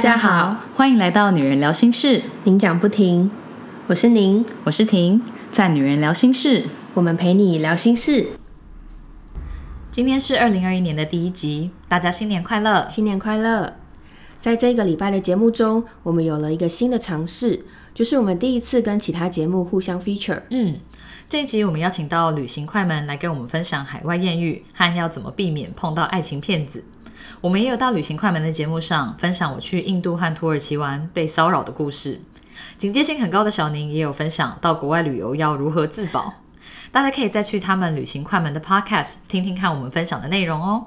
[0.00, 3.30] 大家好，欢迎来到女人聊心事，您讲不停，
[3.86, 5.22] 我是您，我是婷，
[5.52, 6.64] 在女人聊心事，
[6.94, 8.28] 我们陪你聊心事。
[9.90, 12.88] 今天是二零二一年的第一集，大家新年快乐！
[12.88, 13.74] 新年快乐！
[14.38, 20.40] 在这个礼拜的节目中，我们有了一个新的尝试，就是我们第一次跟其他节目互相 feature。
[20.48, 20.76] 嗯，
[21.28, 26.82] 这一集我们邀请到旅行快门来跟我们分享海外艳遇和要怎么避免碰到爱情骗子。
[27.40, 32.20] 我们也有到旅行快门的节目上分享我去印度和土耳其玩被骚扰的故事。
[32.76, 36.34] 警戒性很高的小宁也有分享到国外旅游要如何自保。
[36.90, 40.86] 大家可以再去他们旅行快门的 podcast 听听看我们分享的内容哦。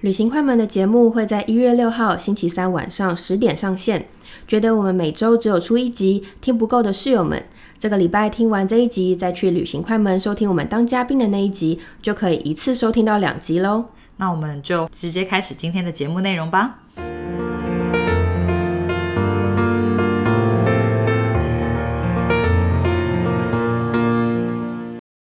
[0.00, 4.08] 旅行快门的节目会在一月六号星期三晚上十点上线。
[4.48, 7.46] 觉得我们每周只有出一集，听不够的室友们，
[7.78, 13.86] 这个礼拜听完这一集，再去旅行快门收听我们当嘉宾的那一集，就可以一次收听到两集喽。
[14.22, 16.78] 那我们就直接开始今天的节目内容吧。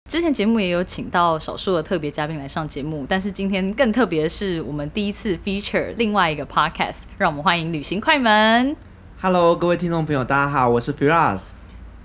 [0.10, 8.78] 之前节目也有请到少数的特别嘉宾来上节目，但是今天更特别的是，我们第一次 feature 另外一个 podcast，让我们欢迎旅行快门。
[9.20, 11.50] Hello，各位听众朋友，大家好，我是 Firas。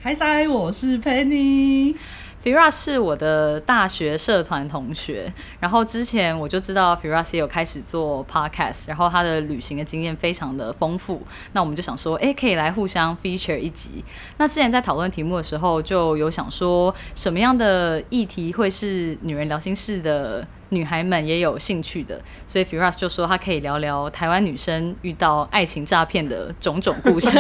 [0.01, 1.95] 嗨塞，我是 Penny。
[2.43, 11.21] Fira 是我的大学社团同学，然后之前我就知道 Fira 也有开始做 podcast，然后他的旅行的经验非常的丰富，
[11.53, 14.03] 那我们就想说，哎，可以来互相 feature 一集。
[14.39, 20.47] 那之前在讨论题目的时候，就有想说，什么样的议题会是女人聊心事的？
[20.71, 27.39] 女孩们也有兴趣的，所以 Firas 就说他可以聊聊台湾女生遇到爱情诈骗的种种故事，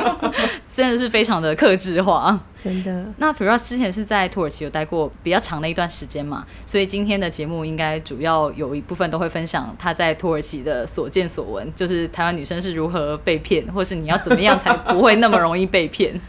[0.66, 3.04] 真的是非常的克制化，真的。
[3.16, 16.20] 那 Firas 之前是在土耳其有待过比较长的一段时间嘛，所以今天的节目应该主要有一部分都会分享他在土耳其的所见所闻，就是台湾女生是如何被骗，或是你要怎么样才不会那么容易被骗。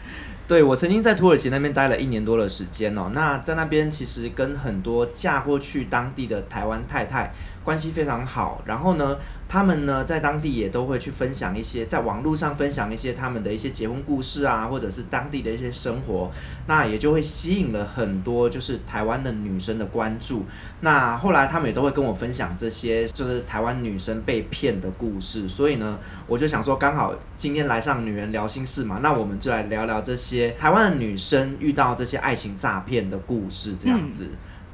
[0.50, 3.08] 对，我曾经在土耳其那边待了一年多的时间哦。
[3.14, 7.32] 那在那边其实跟很多嫁过去当地的台湾太太
[7.64, 9.16] 关系非常好，然后呢。
[9.52, 16.30] 他们呢，在当地也都会去分享一些，在网络上分享一些他们的一些结婚故事啊，或者是当地的一些生活，
[16.68, 20.46] 那也就会吸引了很多就是台湾的女生的关注。
[20.82, 25.48] 那后来他们也都会跟我分享这些，就是台湾女生被骗的故事。
[25.48, 25.98] 所以呢，
[26.28, 34.28] 我就想说，刚好今天来上女人聊心事嘛，那我们就来聊聊这些台湾的女生遇到这些爱情诈骗的故事，这样子。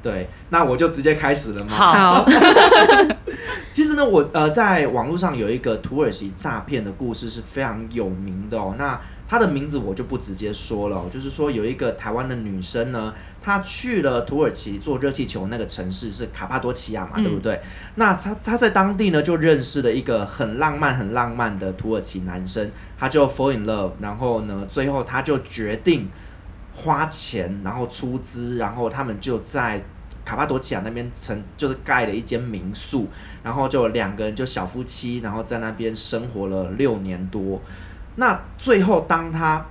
[0.07, 1.71] 对，那我就直接开始了嘛？
[1.75, 2.25] 好。
[3.69, 8.73] 其实呢，我呃，在网络上有一个土耳其诈骗的故事是非常有名的哦。
[8.77, 13.13] 那他的名字我就不直接说了，就是说有一个台湾的女生呢，
[13.43, 17.59] 她去了土耳其做热气球那个城市是卡帕多奇亚嘛，对不对？
[17.95, 26.09] 那她她在当地呢就认识了一个很浪漫很浪漫的土耳其男生，他就 fall in love，然后呢，最后他就决定
[26.73, 29.83] 花钱，然后出资，然后他们就在。
[30.27, 33.07] 卡帕多奇亚那边曾就是盖了一间民宿，
[33.41, 37.61] 然后就两个人就小夫妻，然后在那边生活了六年多。
[38.17, 39.65] 那最后当他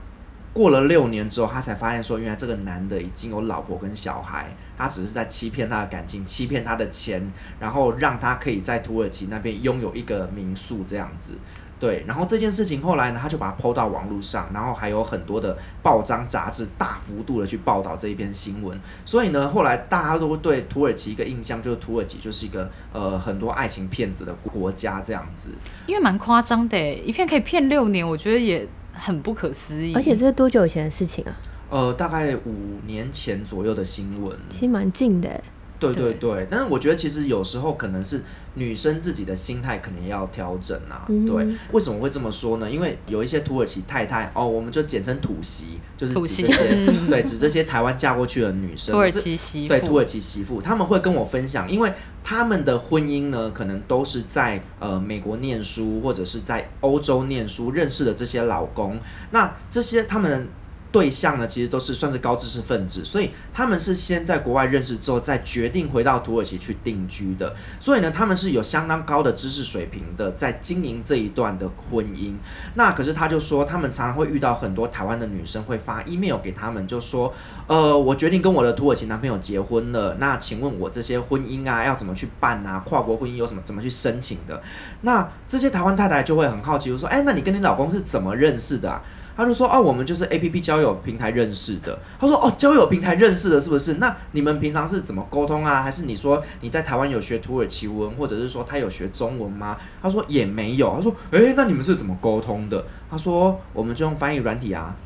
[0.54, 4.46] 过了六年之后，他才发现说，原来这个男的已经有老婆跟小孩，
[4.78, 7.30] 他只是在欺骗他的感情，欺骗他的钱，
[7.60, 11.32] 然后让他可以在土耳其那边拥有一个民宿这样子。
[11.78, 25.50] 对，然后这件事情后来呢，他就把它抛到网络上，然后还有很多的报章杂志大幅度的去报道这一篇新闻，所以呢，后来大家都对土耳其一个印象就是土耳其就是一个呃很多爱情骗子的国家这样子，
[25.86, 29.92] 因为蛮夸张的，一片可以骗六年，我觉得也很不可思议。
[29.94, 31.36] 而且这是多久以前的事情啊？
[31.68, 35.38] 呃，大概五年前左右的新闻，其实蛮近的。
[35.78, 38.22] 对对对，但是我觉得其实有时候可能是
[38.54, 41.06] 女生自己的心态可能要调整啊。
[41.26, 42.70] 对，为什么会这么说呢？
[42.70, 51.92] 因为有一些土耳其太太哦，我们就简称土媳，就是指这些 对指这些台湾嫁过去的女生，土耳其媳妇，对土耳其媳妇，他们会跟我分享，因为
[52.24, 58.98] 他们的婚姻呢，可能都是在呃美国念书或者是在欧洲念书认识的这些老公，
[59.30, 60.48] 那这些他们。
[60.92, 67.54] 对象呢，其实都是算是高知识分子，所以他们是先在国外认识之后，再决定回到土耳其去定居的。
[67.78, 72.34] 所以呢，他们是有相当高的知识水平的，在经营这一段的婚姻。
[72.74, 77.32] 那可是他就说，他们常常会遇到很多台湾的女生会发 email 给他们，就说
[77.66, 80.16] ：“呃，我决定跟我的土耳其男朋友结婚了。
[80.18, 82.80] 那请问我这些婚姻啊，要怎么去办啊？
[82.86, 84.62] 跨国婚姻有什么怎么去申请的？”
[85.02, 89.02] 那这些台湾太太就会很好奇，就说：“哎，那你跟你老公是怎么认识的啊？”
[89.36, 91.98] 他就说哦，我们就是 A P P 交友平台认识的。
[92.18, 93.94] 他说哦，交友平台认识的，是不是？
[93.94, 95.82] 那你们平常是怎么沟通啊？
[95.82, 99.76] 还是你说你在台湾有学土耳其文，或者是说他有学中文吗？
[100.00, 100.94] 他说也没有。
[100.96, 102.84] 他说诶，那你们是怎么沟通的？
[103.10, 104.96] 他说我们就用翻译软体啊。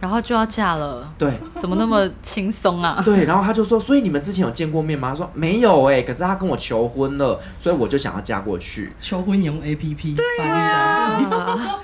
[0.00, 3.02] 然后就要嫁了，对，怎么那么轻松啊？
[3.04, 5.10] 对，然后他就说，所以你们之前有见过面吗？
[5.10, 8.92] 他说没有哎，可是他跟我求婚了，所以我就想要嫁过去。
[8.98, 11.18] 求婚用 A P P，对啊，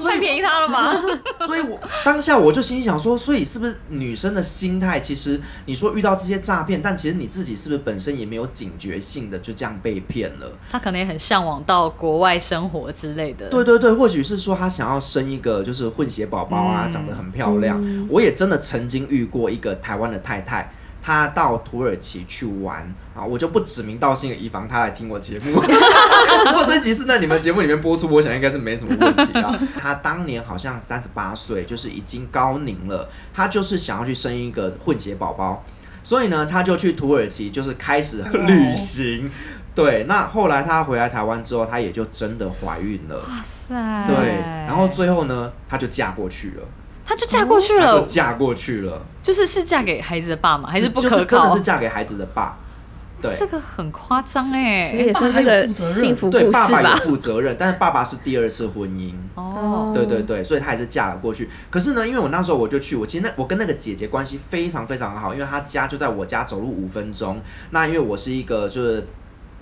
[0.01, 0.95] 太便宜他了吧？
[1.47, 5.01] 所以我当下我就心想说，所以是不是女生的心态？
[5.01, 10.47] 其实你说遇到这些诈骗，但其实你自己是不是本身也没有警觉性的，就这样被骗了？
[10.71, 13.49] 他可能也很向往到国外生活之类的。
[13.49, 17.83] 对对对，或许是说他想要生一个就是混血宝宝啊，长得很漂亮。
[18.09, 20.73] 我也真的曾经遇过一个台湾的太太，
[21.03, 22.83] 她到土耳其去玩
[23.15, 25.53] 啊，我就不指名道姓的以防她来听我节目。
[25.61, 29.59] 不过这集是在你们节目里面播出，我想应该是没什么问题啊。
[29.81, 35.65] 她当年好像三十八岁，就是已经高龄了，她就是想要去生一个混血宝宝，
[36.03, 39.31] 所以呢，她就去土耳其，就是开始旅行。
[39.75, 43.17] 对，那后来她回来台湾之后，她也就真的怀孕了。
[43.29, 43.75] 哇塞！
[44.07, 44.15] 对，
[44.67, 46.63] 然后最后呢，她就嫁过去了。
[47.05, 50.71] 她就嫁过去了，就嫁过去了，就是是嫁给孩子的爸吗？
[50.71, 51.25] 还是不可靠？
[51.25, 52.59] 真的是嫁给孩子的爸。
[53.21, 56.69] 对，这个很夸张哎，所以也是这个幸福故事吧。
[56.69, 59.15] 爸爸有负责任，但是爸爸是第二次婚姻。
[59.35, 61.49] 哦，对对对，所以他还是嫁了过去。
[61.71, 67.41] 可是呢，因为我那时候我就去，我其实那我跟那个姐姐关系非常非常好，因为她家就在我家走路五分钟。
[67.71, 69.07] 那因为我是一个就是。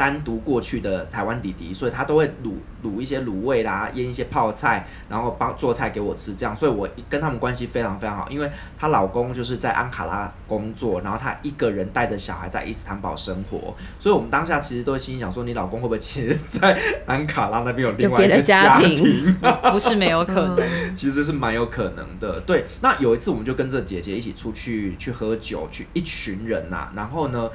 [0.03, 8.29] 单独过去的台湾弟弟，所以他都会卤卤一些卤味啦，腌一些泡菜，然后帮做菜给我吃，这样，所以我跟他们关系非常非常好。
[8.29, 16.77] 因为她老公就是在安卡拉工作，然后她一个人带着小孩在伊斯坦堡生活， 所以我们当下其实都心想说，你老公会不会其实在
[17.07, 19.37] 安卡拉那边有另外一个家庭？
[19.71, 20.59] 不是没有可能，
[20.97, 22.41] 其实是蛮有可能的。
[22.41, 27.49] 对，那有一次我们就跟着姐姐一起出去去喝酒，去一群人呐，然后呢。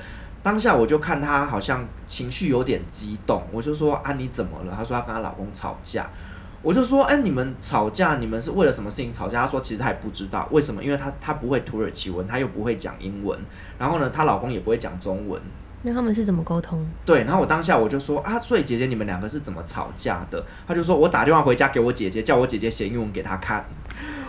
[0.48, 4.74] 当下我就看她好像情绪有点激动，我就说啊你怎么了？
[4.74, 6.10] 她说她跟她老公吵架，
[6.62, 9.42] 我就说哎你们吵架你们是为了什么事情吵架？
[9.42, 13.38] 她说其实她也不知道为什么，因为她她不会土耳其文，她又不会讲英文，
[13.78, 15.42] 然后呢她老公也不会讲中文，
[15.82, 16.88] 那他们是怎么沟通？
[17.06, 20.42] 对，然后我当下我就说啊，所以姐姐你们两个是怎么吵架的？
[20.66, 23.66] 她就说我打电话回家给我姐姐，叫我姐姐写英文给她看。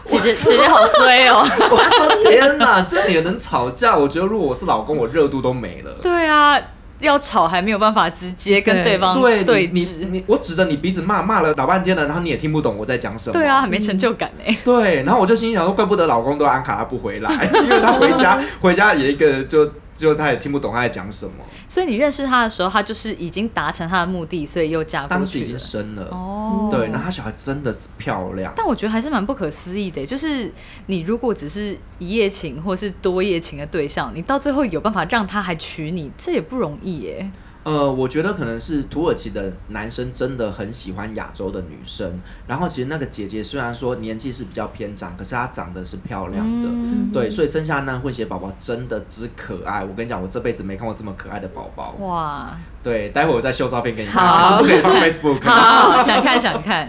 [0.08, 1.44] 姐姐姐姐好衰哦！
[1.70, 3.96] 我说天哪，这也能吵架？
[3.96, 5.92] 我觉得如果我是老公，我热度都没了。
[6.00, 6.58] 对啊，
[7.00, 10.08] 要吵还没有办法直接跟对方对对峙。
[10.10, 13.32] 你我指着你鼻子骂骂了老半天了，然后你也听不懂我在讲什么。
[13.32, 14.56] 对啊，很没成就感哎。
[14.64, 17.30] 对，然后我就心想说，怪不得老公都安卡拉不回来，
[17.62, 19.70] 因为他回家回家也一个就。
[19.98, 21.32] 就他也听不懂他在讲什么，
[21.68, 26.04] 所以你认识他的时候，他就是已经达成他的目的，所以又嫁过去当时已经生了。
[26.12, 30.52] 哦，对，然后他小孩真的是漂亮，但我觉得还是蛮不可思议的，就是
[30.86, 37.28] 你如果只是一夜情或是多夜情的对象，你到最后有办法让他还娶你，这也不容易耶。
[37.68, 42.18] 呃，我觉得可能是土耳其的男生真的很喜欢亚洲的女生。
[42.46, 46.68] 然后其实那个姐姐虽然说年纪是比较偏长，可是她长得是漂亮的，
[47.12, 49.84] 对，所以生下那混血宝宝真的之可爱。
[49.84, 51.94] 我跟你讲，我这辈子没看过这么可爱的宝宝。
[51.98, 52.56] 哇！
[52.82, 55.44] 对，待会我再秀照片给你看，不可以放 Facebook。
[55.44, 56.88] 好，想看想看。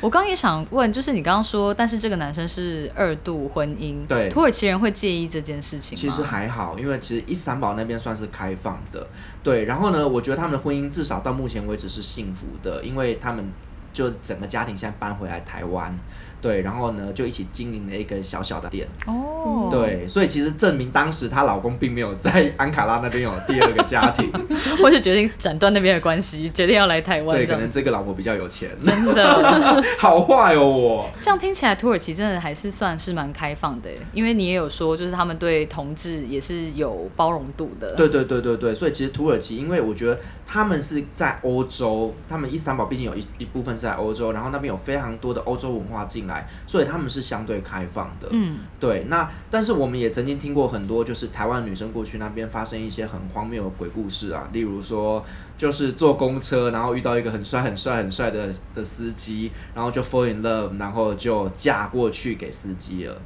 [0.00, 9.06] 我刚也想问，就是你刚刚说，但是这个男生是二度婚姻，对，土耳其人会介意这件事情其实还好，因为其实伊斯坦堡那边算是开放的，
[9.42, 9.64] 对。
[9.64, 13.44] 然后呢，我觉得他们的婚姻至少到目前为止是幸福的，因为他们
[13.92, 15.96] 就整个家庭现在搬回来台湾。
[16.40, 18.86] 对，然后呢，就一起经营了一个小小的店。
[19.06, 24.30] 哦，对，所以其实证明当时她老公并没有在安卡拉那边有第二个家庭，
[24.80, 27.36] 或是决定斩断那边的关系，决定要来台湾。
[27.36, 28.70] 对，可能这个老婆比较有钱。
[28.80, 31.10] 真的， 好坏哦，我。
[31.20, 37.96] 这样听起来，土耳其真的还是算是蛮开放的，因为你也有说，就是他们对同志也是有包容度的。
[37.96, 46.27] 对对对对对，所以其实土耳其，因为我觉得他们是在欧洲，他们伊斯坦堡毕竟有一一部分是在欧洲，然后那边有非常多的欧洲文化进。
[46.28, 49.06] 来，所以他们是相对开放的，嗯，对。
[49.08, 55.24] 那但是我们也曾经听过很多，就是台湾女生过去那边发生一些很荒谬的鬼故事啊，例如说，
[55.56, 63.20] 就是坐公车，然后遇到一个很帅、很帅、很帅的的司机，然后就 fall in love，然后就嫁过去给司机了。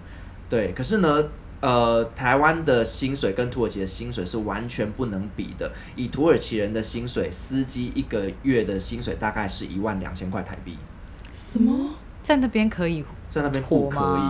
[0.49, 1.25] 对，可是呢，
[1.61, 5.73] 呃，台湾的薪水跟土耳其的薪水是完全不能比的。
[5.97, 10.77] 以土耳其人的薪水，司机一个月的薪水大概是一万两千块台币。
[11.33, 11.95] 什么？
[12.23, 14.23] 在那边可以，在那边不可以，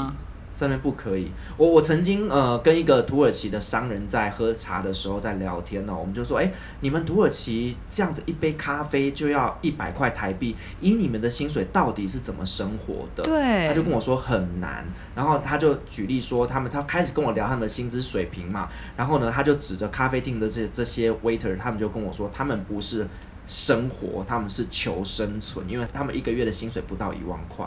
[0.54, 1.30] 在那边不可以。
[1.56, 13.22] 我我曾经呃跟一个土耳其的商人在喝茶的时候在聊天呢、我们就说，哎、你们土耳其这样子一杯咖啡就要一百块台币，以你们的薪水到底是怎么生活的？
[13.24, 14.84] 对，他就跟我说很难，
[15.14, 23.06] 然后他就举例说他们，他开始跟我聊他们的薪资水平嘛，然后呢，他就指着咖啡厅的这这些 waiter，他们就跟我说，他们不是
[23.46, 27.66] 生活，他们是求生存，因为他们一个月的薪水不到一万块，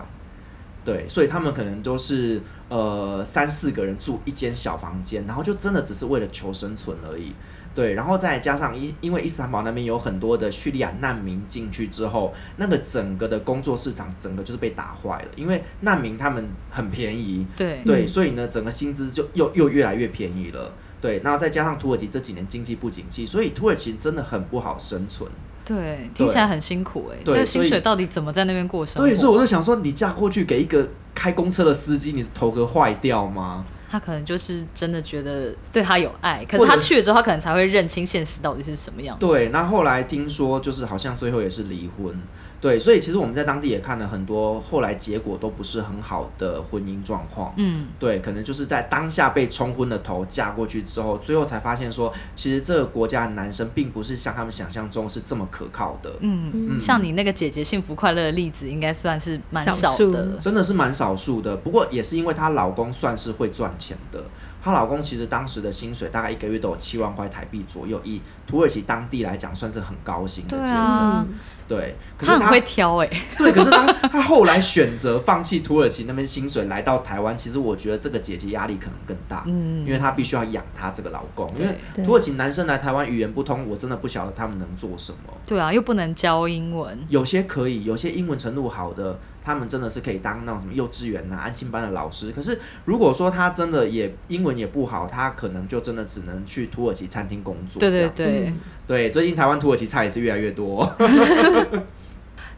[0.83, 7.33] 对，所以他们可能都是呃三四个人住一间小房间，然后就真的只是为了求生存而已。
[7.73, 20.71] 对，然后再加上因因为伊斯坦堡那边有很多的叙利亚难民进去之后，那个整个的工作市场整个就是被打坏了，因为难民他们很便宜，对对，所以呢，整个薪资就又又越来越便宜了。
[21.01, 25.29] 对，那再加上土耳其这几年经济不景气，所以土耳其真的很不好生存。
[25.65, 29.09] 对，听起来很辛苦哎、对这个薪水到底怎么在那边过生活？
[29.09, 33.65] 对，所以我就想说，你嫁过去给一个开公车的司机，你是头壳坏掉吗？
[33.89, 39.25] 他可能就是真的觉得对他有爱，可是他去了之后，他可能才会认清现实到底是什么样子。
[39.25, 42.13] 对，那后来听说就是好像最后也是离婚。
[42.61, 47.53] 对，所以其实我们在当地也看了很多，后来结果都不是很好的婚姻状况。
[47.57, 56.11] 嗯，对，可能就是在当下被冲昏了头，嫁过去之后，最后才发现说，其实这个国家的男生并不是像他们想象中是这么可靠的。
[56.21, 60.37] 嗯，嗯像你那个姐姐幸福快乐的例子，应该算是蛮少的。
[60.41, 64.23] 真的是蛮少数的，不过也是因为她老公算是会赚钱的。
[64.65, 70.75] 她老公其实当时的薪水大概一个月都有七万块台币左右，以土耳其当地来讲算是很高薪的阶层。
[70.75, 71.25] 啊，
[71.67, 73.07] 对，可是她他很会挑哎、
[73.37, 79.85] 对，可是当她后来选择放弃土耳其那边薪水来到台湾，其实我觉得这个姐姐压力可能更大，嗯。
[79.85, 85.19] 因为她必须要养她这个老公，因为土耳其男生来台湾语言不通，我真的不晓得他们能做什么。
[85.47, 92.31] 对啊，又不能教英文，有些可以，有些英文程度好的，他们真的是可以当那种什么幼稚园呐、安亲班的老师。
[92.31, 97.79] 可是如果说他真的也英文也不好，他可能就真的只能去土耳其餐厅工作。
[97.79, 100.91] 对对对，嗯对，最近台湾土耳其菜也是越来越多。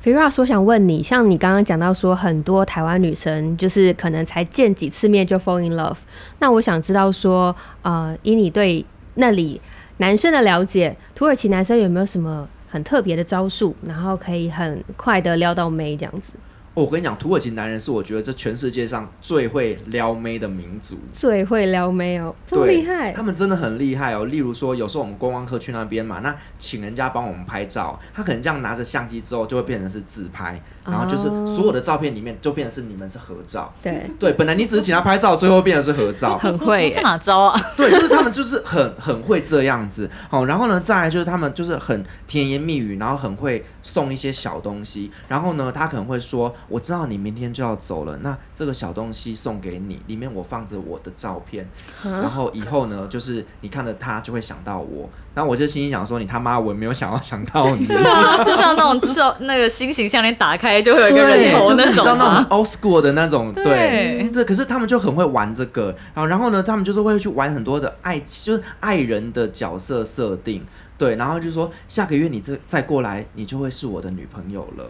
[0.04, 5.98] Firas，我想问你，像你刚刚讲到说，很多台湾女生就是可能才见几次面就 fall in love。
[6.40, 9.60] 那我想知道说，呃，以你对那里
[9.98, 16.32] 男生的了解，土耳其男生有没有什么很特别的招数，然后可以很快的撩到妹这样子？
[16.78, 20.96] 哦我跟你讲，土耳其男人是我觉得这全世界上最会撩妹的民族。
[21.12, 23.24] 最会撩妹哦，这么对厉害他！
[23.24, 24.26] 们真的很厉害哦。
[24.26, 33.74] 例如说，有时候我们观光客去那边嘛，那请人家帮我们拍照，他可能这样拿着相机之后，就会变成是自拍，然后就是哦所有的照片里面就变成是你们是合照。
[33.82, 36.38] 对，对，本来你只是请他拍照，最后变成是合照。
[36.38, 37.02] 很会 这。
[37.02, 37.60] 哪招啊？
[37.76, 40.08] 对，就是他们就是很很会这样子。
[40.30, 45.12] 好，然后呢，再来就是他们就是很甜言蜜语，然后很会送一些小东西。
[45.28, 51.68] 然后呢，他可能会说：“我知道你明天就要走了，那这个小东西送给你，里面我放着我的照片。
[52.04, 55.10] 然后以后呢，就是你看着它就会想到我。
[55.34, 57.86] 然后我就心里想说：你他妈，我没有想要想到你。
[57.86, 64.46] 对啊，就像那种照那个新形项链打开就会有一个人头那种就是你知道那种？old school 的那种，对对对。
[64.46, 70.66] 可是他们就很会玩这个，然后然后呢，他们就是会去玩很多的爱，就是爱人的角色设定，
[70.98, 74.86] 对，然后就说下个月你这再过来，你就会是我的女朋友了。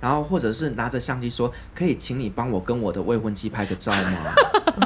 [0.00, 4.34] 然后或者是拿着相机说，可以请你帮我跟我的未婚妻拍个照吗？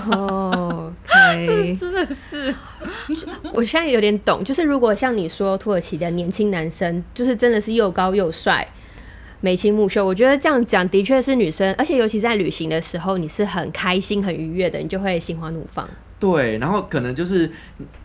[0.16, 0.92] 哦
[1.44, 2.54] 这真的是
[3.52, 8.66] 我现在有点懂，就是如果像你说土耳其的年轻男生，就是真的是又高又帅。
[9.44, 15.88] 眉清目秀，我觉得这样讲的确是女生，而且尤其在旅行的时候，你是很开心、很愉悦的，你就会心花怒放。
[16.22, 17.50] 对，然后可能就是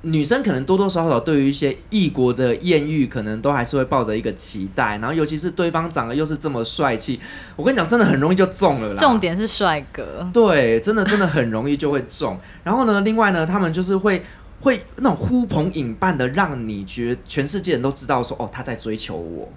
[0.02, 7.20] 女生可能多多少少对于一些异国的艳遇，可能都还是会抱着一个期待，然后尤其是对方长得又是这么帅气，
[7.56, 8.96] 我跟你讲，真的很容易就中了啦。
[8.96, 12.40] 重点是帅哥，对，真的真的很容易就会中。
[12.64, 14.24] 然后呢，另外呢，他们就是会
[14.62, 19.48] 会那种呼朋引伴的，让你觉得全世界人都知道说，哦，他在追求我。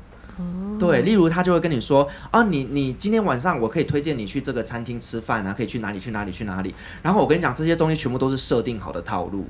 [0.78, 6.75] 对，例如他就会跟你说，啊，你你今天晚上我可以推荐你去这个餐厅吃饭啊，可以去哪里去哪里去哪里。
[7.02, 9.44] 然后我跟你讲，这些东西全部都是设定好的套路。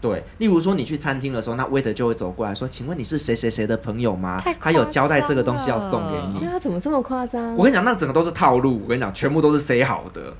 [0.00, 4.40] 对，例如说你去餐厅的时候，那 waiter 就会走过来说，请问你是谁谁谁的朋友吗？
[4.60, 6.48] 他有交代这个东西要送给你对。
[6.48, 7.56] 啊，怎么这么夸张？
[7.56, 8.80] 我跟你讲，那整个都是套路。
[8.84, 10.32] 我跟你讲，全部都是 say 好的。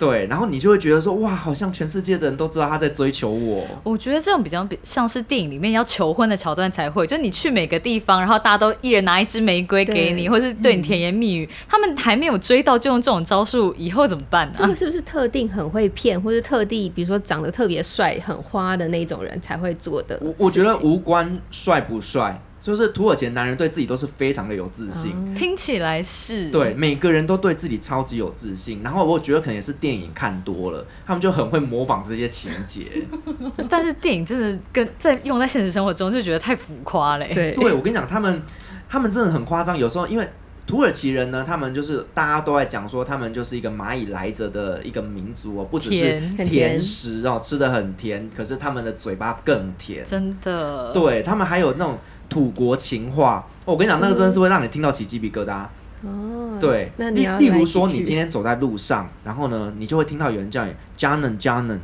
[0.00, 3.62] 对，然后你就会觉得说，哇，好像全世界的人都知道他在追求我。
[3.84, 20.18] 我觉得这种比较比像是电影里面要求婚的桥段才会，就你去每个地方，然后大家都一人拿一支玫瑰给你，或是对你甜言蜜语，他们还没有追到就用这种招数，以后怎么办呢、这个是不是特定很会骗，或是特地比如说长得特别帅、很花的那种人才会做的？
[20.22, 25.34] 我我觉得无关帅不帅，就是土耳其的男人对自己都是非常的有自信。
[25.34, 32.84] 听起来是对，每个人都对自己超级有自信，然后我觉得可能也是电影看多了，他们就很会模仿这些情节。
[33.68, 37.30] 但是电影真的跟在用在现实生活中就觉得太浮夸嘞。
[37.32, 38.42] 对对，我跟你讲，他们
[38.88, 40.28] 他们真的很夸张，有时候因为
[40.66, 50.04] 土耳其人呢，他们就是大家都在讲说，他们就是一个蚂蚁来着的一个民族哦，不只是甜食哦，吃的很甜，可是他们的嘴巴更甜。
[50.04, 50.92] 真的。
[50.92, 51.98] 对他们还有那种
[52.30, 55.66] 土国情话，哦我跟你讲，那个真的是会让你听到起鸡皮疙瘩。
[56.02, 61.80] 哦，对，那你例例如说你今天走在路上，然后呢，你就会听到有人叫你 Janan Janan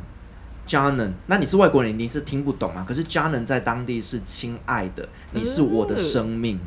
[0.65, 2.83] Janan，那你是外国人，你是听不懂啊。
[2.87, 6.59] 可是 Janan 在当地是亲爱的，你是我的生命。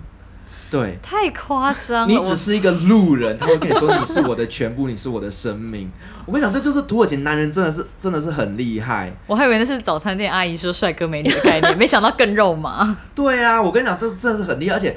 [0.71, 5.91] 对，太夸张了，你只是一个路人，他会跟你说你是我的全部，你是我的生命。
[6.27, 9.13] 我跟你讲，这就是土耳其男人真的是真的是很厉害。
[9.27, 12.97] 我还以为那是早餐店阿姨说帅哥美女的概念， 没想到更肉麻。
[13.15, 14.97] 对啊，我跟你讲，这真的是很厉害，而且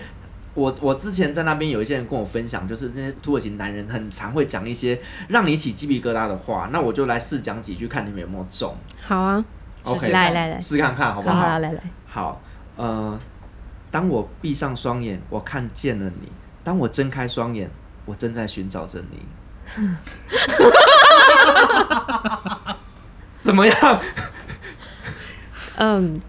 [0.53, 4.99] 我我之前在那边有一些人跟我分享，就是那些土耳其男人很常会讲一些
[5.29, 8.75] 让你起鸡皮疙瘩的话，那我就来试讲几句，看你们有没有中。
[9.01, 9.43] 好啊
[9.85, 11.41] ，OK，来来来，试看看好不好好？
[11.41, 12.41] 好来来，好，
[12.75, 13.19] 呃，
[13.93, 16.27] 当我闭上双眼，我看见了你；
[16.63, 17.69] 当我睁开双眼，
[18.05, 19.19] 我正在寻找着你。
[23.39, 24.01] 怎么样？
[25.75, 26.19] 嗯，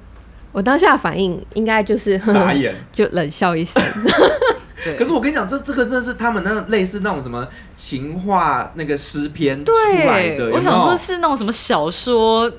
[0.53, 2.75] 我当下反应应该就是傻眼。
[2.93, 3.83] 就冷笑一声。
[4.85, 9.73] 对，可是我跟你讲，这这个真的是他们那类似那种什么情话那个诗篇出
[10.07, 12.53] 来的，对，有没有我想说是那种什么小说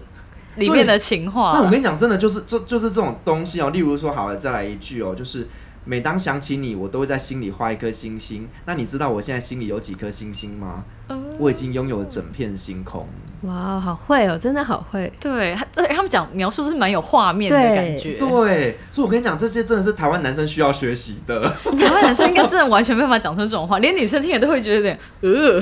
[0.58, 1.52] 里面的情话。
[1.54, 3.70] 那我跟你讲，真的就是就就是这种东西哦。
[3.70, 5.48] 例如说，好了，再来一句哦，就是
[5.84, 8.48] 每当想起你，我都会在心里画一颗星星。
[8.66, 10.86] 那你知道我现在心里有几颗星星吗？
[11.08, 13.08] 呃我已经拥有了整片星空。
[13.42, 15.12] 哇，好会哦，真的好会。
[15.20, 18.18] 对，他对他们讲描述是蛮有画面的感觉。
[18.18, 21.40] 对，所以我跟你讲，这些真的是台湾男生需要学习的。
[21.42, 25.62] 台湾男生应该真的完全没办法讲出这种话， 连女生听了都会觉得有点呃。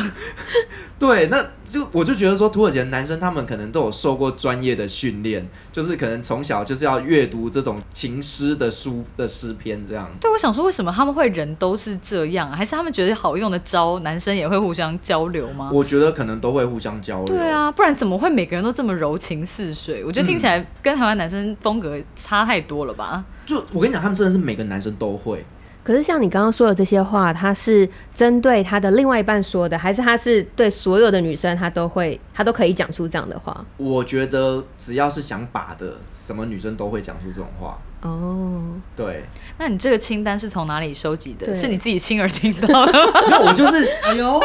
[0.98, 10.10] 对，那就我就觉得说，土耳其的男生他们可能都有受过专业的训练，就是可能从小就是要阅读这种情诗的书的诗篇这样。
[10.22, 12.56] 对，我想说，为什么他们会人都是这样啊？
[12.56, 15.70] 还是他们觉得好用的招，男生也会互相交流吗？
[15.74, 17.36] 我觉得可能都会互相交流。
[17.36, 20.06] 对，啊，不然怎么会每个人都这么柔情似水？
[20.06, 23.26] 我觉得听起来跟台湾男生风格差太多了吧？
[23.46, 25.44] 就我跟你讲，他们真的是每个男生都会。
[25.84, 33.66] 可是像你刚刚说的这些话，他是针对他的另外一半说的，还是他是对所有的女生他都会他都可以讲出这样的话？
[33.76, 37.78] 我觉得只要是想把的，什么女生都会讲出这种话。
[38.04, 38.62] 哦，
[38.98, 39.24] 对，
[39.58, 41.46] 那你这个清单是从哪里收集的？
[41.46, 41.56] 对。
[41.56, 42.92] 是你自己亲耳听到的？
[43.30, 44.42] 没有，我就是哎呦，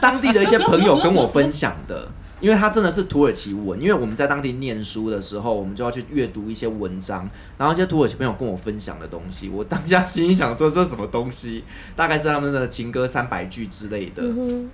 [0.00, 2.06] 当地的一些朋友跟我分享的，
[2.40, 14.22] 因为它真的是土耳其文，因为我们在当地念书的时候，我们就要去阅读一些文章，然后一些土耳其朋友跟我分享的东西，我当下心里想说这是什么东西，大概是他们的情歌三百句之类的。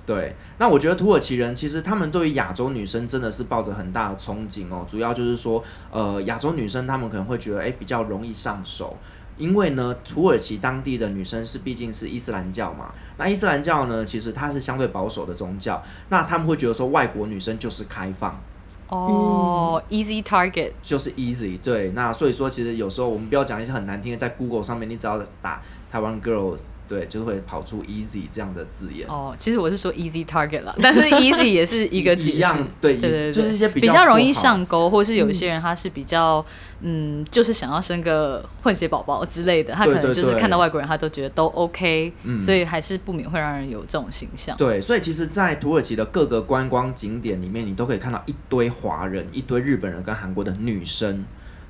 [0.07, 8.97] 对，那我觉得土耳其人其实他们对于亚洲女生真的是抱着很大的憧憬哦，主要就是说，呃，亚洲女生她们可能会觉得，哎、比较容易上手。
[9.39, 18.41] 因为呢，土耳其当地的女生是毕竟是伊斯兰教嘛，那伊斯兰教呢，其实它是相对保守的宗教，那他们会觉得说外国女生就是开放，
[18.89, 20.73] 哦、e a s y target。
[20.83, 29.09] 就是 easy，对，那所以说其实有时候我们不要讲一些很难听的，在 Google 上面你只要打台湾 girls，对，就会跑出 easy 这样的字眼。
[29.09, 36.45] 哦，其实我是说 easy target 啦，但是 easy 也是一个一样，对，对对对，就是一些比较容易上钩，或是有一些人他是比较
[36.81, 44.57] 嗯，就是想要生个混血宝宝之类的，他可能就是看到外国人他都觉得都 OK，嗯所以还是不免会让人有这种形象。
[44.57, 51.25] 对，所以其实，在土耳其的各个观光景点里面，你都可以看到一堆华人、一堆日本人跟韩国的女生，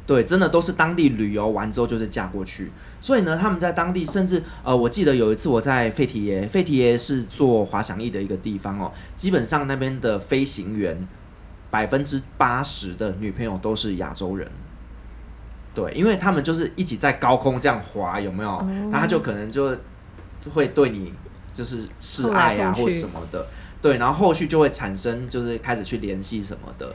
[0.07, 2.71] 对，真的都是当地旅游完之后就是嫁过去。
[3.07, 11.07] 所以呢，他们在当地甚至呃，我记得有一次我在费提耶，费提耶是做滑翔翼的一个地方哦，基本上那边的飞行员
[11.71, 14.51] 百分之八十的女朋友都是亚洲人。
[15.73, 18.61] 对，因为他们就是一起在高空这样滑，有没有？
[18.91, 19.73] 那、他就可能就
[20.45, 21.13] 就会对你
[21.55, 23.47] 就是示爱啊或什么的，
[23.81, 26.93] 对，然后后续就会产生就是开始去联系什么的，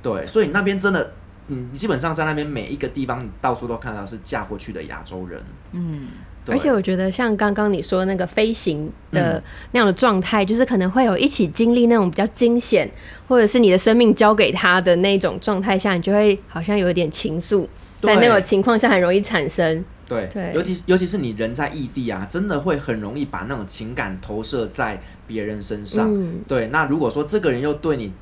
[0.00, 1.12] 对，所以那边真的，
[1.50, 6.08] 你基本上在那边每一个地方，你到处都看到是嫁过去的亚洲人，嗯，
[6.46, 9.42] 而且我觉得像刚刚你说那个飞行的嗯。
[9.72, 12.90] 那样的状态，就是可能会有一起经历那种比较惊险，
[13.28, 17.66] 或者是你的生命交给他的那种状态下，你就会好像有一点情愫，
[18.00, 19.84] 在那对种情况下很容易产生。
[20.08, 20.52] 对，对。
[20.54, 26.12] 尤其尤其是你人在异地啊，真的会很容易把那种情感投射在别人身上。
[26.12, 28.12] 嗯，对，那如果说这个人又对你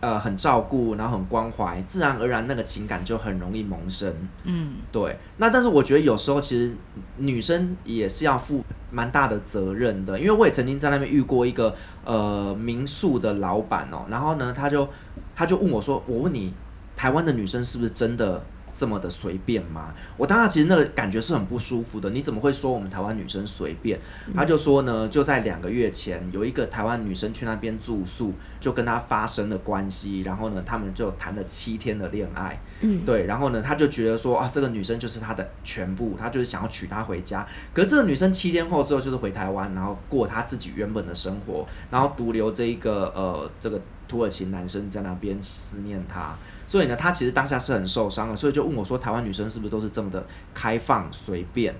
[0.00, 4.12] 呃很照顾，然后很关怀，自然而然那个情感就很容易萌生。
[4.44, 5.18] 嗯，对。
[5.36, 6.76] 那但是我觉得有时候其实
[7.16, 14.88] 女生也是要负蛮大的责任的，因为我也曾经在那边遇过一个呃民宿的老板哦，然后呢他就
[15.34, 16.54] 他就问我说：“我问你，
[16.94, 18.42] 台湾的女生是不是真的？”
[18.74, 19.94] 这么的随便吗？
[20.16, 22.10] 我当下其实那个感觉是很不舒服的。
[22.10, 23.98] 你怎么会说我们台湾女生随便？
[24.34, 32.60] 他就说呢，就在两个月前，有一个台湾女生去那边住宿，就跟他发生了关系，然后呢，他们就谈了七天的恋爱。
[32.80, 37.46] 嗯，对，然后呢，他就觉得说啊，这个女生就是他的全部，他就是想要娶她回家。
[37.72, 46.34] 可是这个女生七天后之后就是回台湾，然后过她自己原本的生活，然后独留这一个呃这个土耳其男生在那边思念他。
[46.66, 51.74] 所以呢，他其实当下是很受伤的，所以就问我说：“台湾女生是不是都是这么的开放随便？”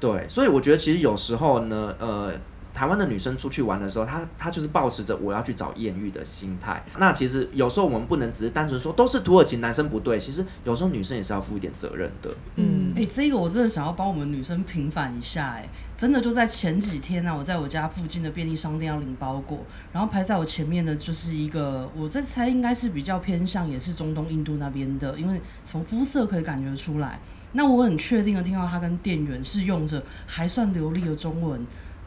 [0.00, 2.32] 对，所以我觉得其实有时候呢，呃，
[2.74, 6.84] 台湾的女生出去玩的时候，她她就是保持着我要去找艳遇的心态。
[6.98, 12.34] 那其实有时候我们不能只是单纯说都是土耳其男生不对，其实有时候女生也是要负一点责任的。
[12.56, 15.68] 嗯，哎，这个我真的想要帮我们女生平反一下，哎。
[15.96, 27.20] 真的就在前几天呢，我在我家附近的便利商店要领包裹，然后排在我前面的就是一个，我在猜应该是比较偏向也是中东印度那边的，因为从肤色可以感觉出来。
[27.52, 31.64] 那我很确定的听到他跟店员是用着还算流利的中文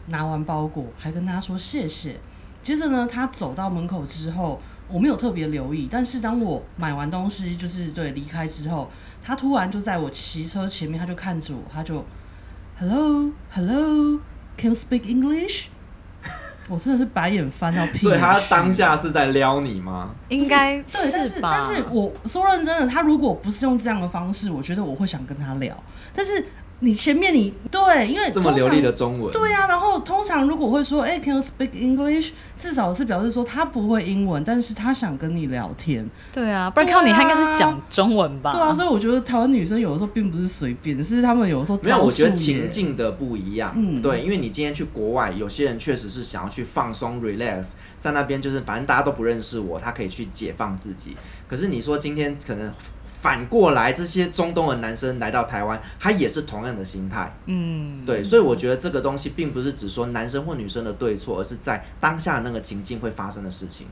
[0.07, 2.17] 拿完包裹，还跟他说谢谢。
[2.63, 8.89] 接着呢，他走到门口之后，我没有特别留意，但是当我买完东西就是对离开之后，
[9.23, 12.03] 他突然就在我骑车前面，他就看着我，他就。
[12.79, 14.19] Hello, hello,
[14.57, 15.67] can you speak English？
[16.69, 17.99] 我真的是白眼翻到屁。
[17.99, 20.11] 所以他当下是在撩你吗？
[20.29, 25.75] 应该对，但是但是我说认真的，他如果不是用这样的方式，我觉得我会想跟他聊，
[26.13, 26.45] 但是。
[26.79, 29.67] 你前面你对，因为这么流利的中文，对呀。
[29.67, 32.29] 然后通常如果会说，哎，Can you speak English？
[32.55, 36.07] 至少是表示说他不会英文，但是他想跟你聊天。
[36.31, 38.51] 对啊，不然看到你，他应该是讲中文吧？
[38.51, 42.03] 对啊，所以我觉得台湾女生有的时候并不是随便，是他们有的时候没有。
[42.03, 51.15] 我觉得情境的不一样，嗯，对，因为你今天去国外，有些人确实是想要去放松、relax，在那边就是反正大家都不认识我，他可以去解放自己。
[51.47, 52.71] 可是你说今天可能。
[53.21, 57.35] 反过来，这些中东的男生来到台湾，他也是同样的心态。
[57.45, 63.87] 嗯，对，所以我觉得这个东西并不是只说男生或女生的对错，而是在当下那个情境会发生的事情。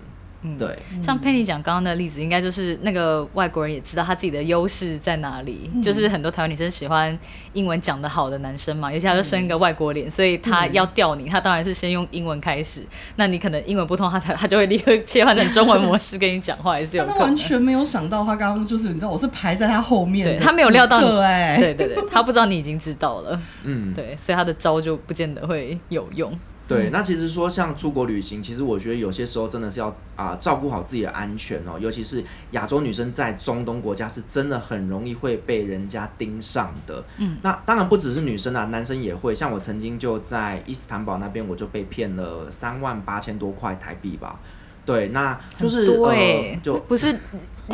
[0.58, 7.17] 对，像佩妮讲刚刚的例子，应该就是那个外国人也知道他自己的优势在哪里，就是很多台湾女生喜欢
[7.53, 12.86] 英文讲得好的男生嘛，尤其他就生一个外国脸，所以他要钓你，他当然是先用英文开始。
[13.15, 17.05] 那你可能英文不通，他才他就会立刻切换成中文模式跟你讲话，也是有。
[17.05, 26.38] 他完全没有想到，他刚刚就是你知道，我是排在他后面，他没有料到你，对对对，他不知道你已经知道了，嗯，对，所以他的招就不见得会有用。
[26.67, 37.04] 对，那其实说像出国旅行，其实我觉得有些时候真的是要啊照顾好自己的安全哦，尤其是亚洲女生在中东国家是真的很容易会被人家盯上的。
[37.17, 39.36] 嗯，那当然不只是女生啊，男生也会。
[39.36, 44.39] 像我曾经就在伊斯坦堡那边，我就被骗了三万八千多块台币吧。
[44.84, 47.15] 对，那就是对，就不是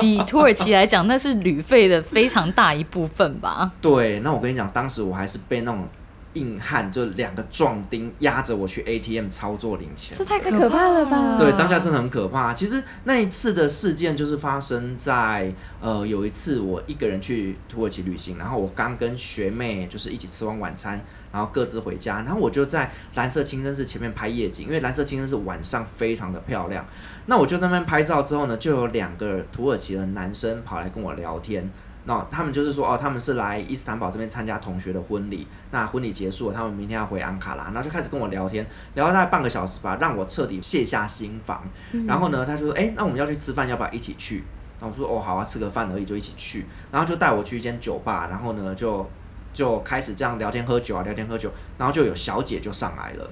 [0.02, 3.72] 以土耳其来讲，那是旅费的非常大一部分吧？
[3.82, 5.88] 对，那我跟你讲，当时我还是被那种。
[6.34, 11.38] 硬汉就两个壮丁压着我去 ATM 操作零钱，这太可怕了吧？
[11.38, 12.54] 对，当下真的很可怕。
[12.54, 26.86] 其实那一次的事件就是发生在呃有一次我一个人去土耳其旅行，然后我刚跟学妹就是一起吃完晚餐，然后各自回家，然后我就在蓝色清真寺前面拍夜景，因为蓝色清真寺晚上非常的漂亮。
[27.26, 31.70] 那我就在那边拍照之后呢，就有两个土耳其的男生跑来跟我聊天。
[32.06, 35.48] 那他们就是说，哦，他们是来伊斯坦堡这边参加同学的婚礼。
[35.70, 41.64] 那婚礼结束了，他们明天要回安卡拉，然后就开始跟我聊天，聊了大概半个小时吧，让我彻底卸下心防。
[42.08, 44.44] 然后呢，他就说，哎，那我们要去吃饭，要不要一起去？
[44.80, 46.66] 然后我说，哦，好啊，吃个饭而已，就一起去。
[46.92, 49.08] 然后就带我去一间酒吧，然后呢，就
[49.54, 53.30] 就开始这样聊天喝酒啊，聊天喝酒，然后就有小姐就上来了。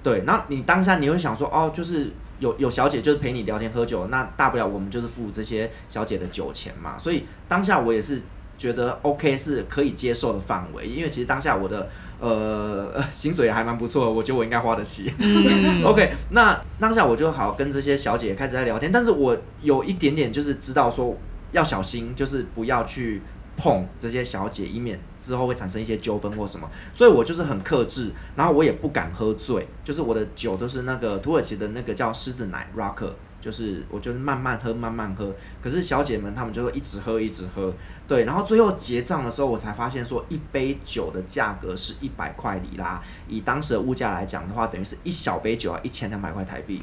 [0.00, 2.12] 对，然后你当下你会想说，哦，就是。
[2.42, 6.98] 有有小姐就是陪你聊天喝酒，那大不了我们就是付这些小姐的酒钱嘛。
[6.98, 8.20] 所以当下我也是
[8.58, 15.12] 觉得 OK 是可以接受的范围，因为其实当下我的呃 薪水还蛮不错，我觉得我应该花得起。
[15.86, 21.16] OK，那当下我就好跟这些小姐开始在聊天，但是我有一点点就是知道说
[21.52, 23.22] 要小心，就是不要去。
[23.62, 37.72] 碰这些小姐，以免之后会产生一些纠纷或什么，所以我就是很克制，然后我也不敢喝醉，就是我的酒都是那个土耳其的那个叫狮子奶 Rocker，就是我就是慢慢喝慢慢喝，可是小姐们她们就会一直喝一直喝，
[38.08, 46.82] 对，然后最后结账的时候我才发现说一杯酒的价格是一百块里拉，以当时的物价来讲的话，等于是一小杯酒啊一千两百块台币。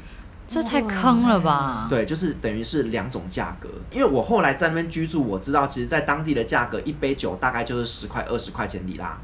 [0.50, 1.86] 这太坑了吧？
[1.88, 3.68] 对，就是等于是两种价格。
[3.92, 9.16] 因为我后来在那边居住，我知道其实，在当地的价格，一杯酒大概就是十块、二十块钱里拉。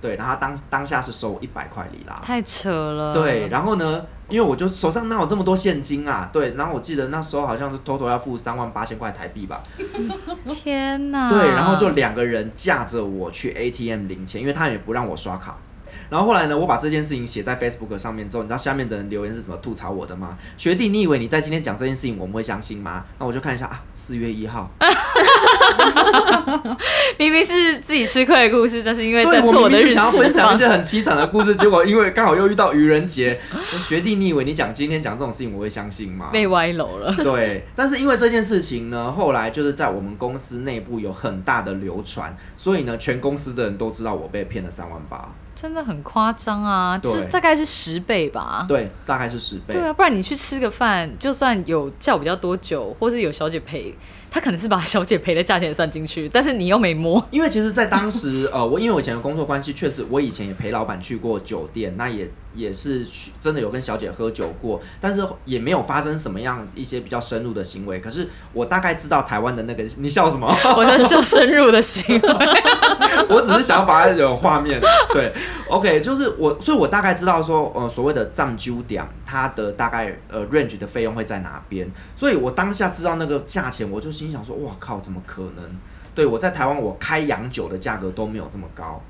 [0.00, 2.14] 对，然后他当当下是收我一百块里拉。
[2.22, 3.12] 太扯了。
[3.12, 6.30] 对，然后呢，因为我就手上哪有这么多现金啊？
[6.32, 9.60] 对，然后我记得那时候好像是偷偷要付三万八千块台币吧。
[10.48, 11.28] 天哪！
[11.28, 15.58] 对，然后就两个人架着我去 ATM 领钱，因为他也不让我刷卡。
[16.08, 20.36] 然后后来呢，我把这件事情写在 Facebook 上面之后，你知道下面的人留言是怎么吐槽我的吗？
[20.56, 23.04] 学弟，你以为你在今天讲这件事情，我们会相信吗？
[23.18, 24.70] 那我就看一下啊，四月一号，
[27.18, 33.38] 明明是自己吃亏的故事，但是因为在错的日明明是想要分享一些很凄惨的故事，结果因为刚好又遇到愚人节，
[33.80, 36.30] 学弟，你以为你讲今天讲这种事情，我会相信吗？
[36.32, 37.14] 被歪楼了。
[37.16, 45.28] 对，但是因为这件事情呢，后来就是在我们公司内部有很大的流传，所以呢，全公司的人都知道我被骗了三万八。
[45.54, 46.96] 真的很夸张啊！
[46.96, 48.64] 对这大概是十倍吧。
[48.66, 49.74] 对，大概是十倍。
[49.74, 53.94] 对啊，不然你去吃个饭，就算有叫比较多酒，或是有小姐陪，
[54.30, 57.22] 他可能是把小姐赔的价钱算进去，但是你又没摸。
[57.32, 68.00] 因为其实，在当时，呃，我因为我以前的工作关系，确实我以前也陪老板去过酒店，那也也是去真的有跟小姐喝酒过，但是也没有发生什么样一些比较深入的行为。
[68.00, 70.46] 可是我大概知道台湾的那个， 你笑什么？
[70.76, 72.30] 我在笑深入的行为。
[73.28, 74.80] 我只是想要把它有画面。
[75.12, 75.32] 对
[75.68, 81.88] ，OK，就是我，所以我大概知道说，呃，所谓的藏酒点，它的大概呃 range 的费用会在哪边。
[82.16, 85.64] 所以我当下知道那个价钱，我就心想说，哇靠，怎么可能？
[86.12, 89.00] 对我在台湾，我开洋酒的价格都没有这么高。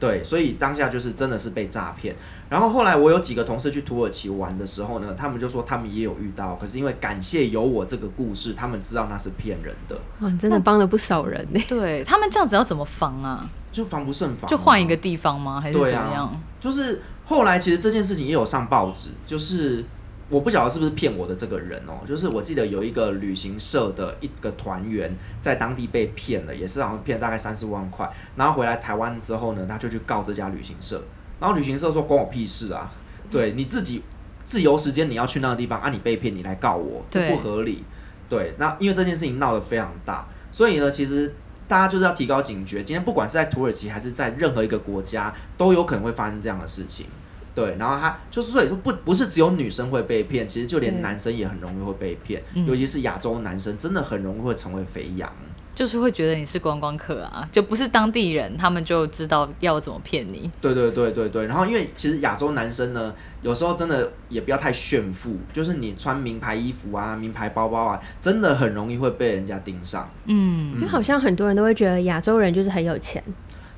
[0.00, 2.16] 对，所以当下就是真的是被诈骗。
[2.48, 11.60] 然后后来我有几个同事去土耳其玩的时候呢，他们就说他们也有遇到，可是因为感谢有我这个故事，他们知道那是骗人的，哇，你真的帮了不少人呢。
[11.68, 13.48] 对他们这样子要怎么防啊？
[13.70, 14.50] 就防不胜防啊。
[14.50, 15.60] 就换一个地方吗？
[15.60, 16.26] 还是怎么样？
[16.26, 19.84] 啊，就是后来其实这件事情也有上报纸，就是
[20.30, 31.02] 我不晓得是不是骗我的这个人哦、就是我记得有一个旅行社的一个团员在当地被骗了，也是好像骗了大概三四万块，然后回来台湾之后呢，他就去告这家旅行社，
[31.40, 32.90] 然后旅行社说关我屁事啊，
[33.30, 34.02] 对你自己
[34.44, 37.84] 自由时间你要去那个地方啊，你被骗你来告我，这不合理。
[38.28, 41.34] 对，那因为这件事情闹得非常大，所以呢，其实
[41.66, 42.84] 大家就是要提高警觉。
[42.84, 47.06] 今天不管是在土耳其还是在任何一个国家，都有可能会发生这样的事情。
[47.54, 55.30] 对，然后他就是所以说不不是只有女生会被骗，其实就连男生也很容易会被骗，嗯尤其是亚洲男生，真的很容易会成为肥羊。
[55.72, 60.50] 就是会觉得你是观光客啊，就不是当地人，他们就知道要怎么骗你。
[60.60, 70.10] 对对对对对，然后因为其实亚洲男生呢，有时候真的也不要太炫富，就是你穿名牌衣服啊、名牌包包啊，真的很容易会被人家盯上。
[70.26, 73.22] 嗯，因为好像很多人都会觉得亚洲人就是很有钱，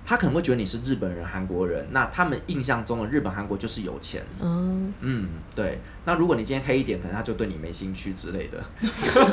[0.05, 4.21] 他可能会觉得你是日本人、韩国人，那他们印象中的日本、韩国就是有钱。
[4.41, 5.79] 嗯，嗯，对。
[6.05, 8.63] 那如果你今天黑一点，可能他就对你没兴趣之类的。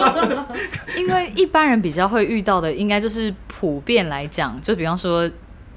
[0.95, 5.29] 因为一般人比较会遇到的，应该就是普遍来讲，就比方说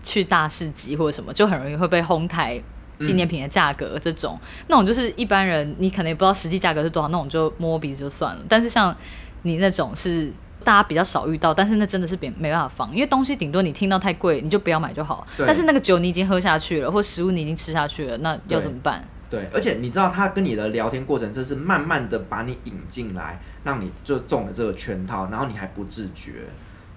[0.03, 2.63] 去大市集或者什么，就很容易会被哄抬
[2.99, 8.43] 纪念品的价格这种，那种就是一般人你可能也不知道实际价格是多少，那种就摸鼻子就算了。
[8.49, 8.95] 但是像
[9.43, 10.31] 你那种是。
[10.63, 15.27] 大家比较少遇到，但是那真的是别没办法防，因为东西顶多你听到太贵，你就不要买就好。
[15.39, 19.05] 但是那个酒你已经喝下去了，或食物你已经吃下去了，那要怎么办？
[19.29, 26.45] 对，而且你知道他跟你的聊天过程，这是慢慢的把你引进来，让你就中了这个圈套，然后你还不自觉。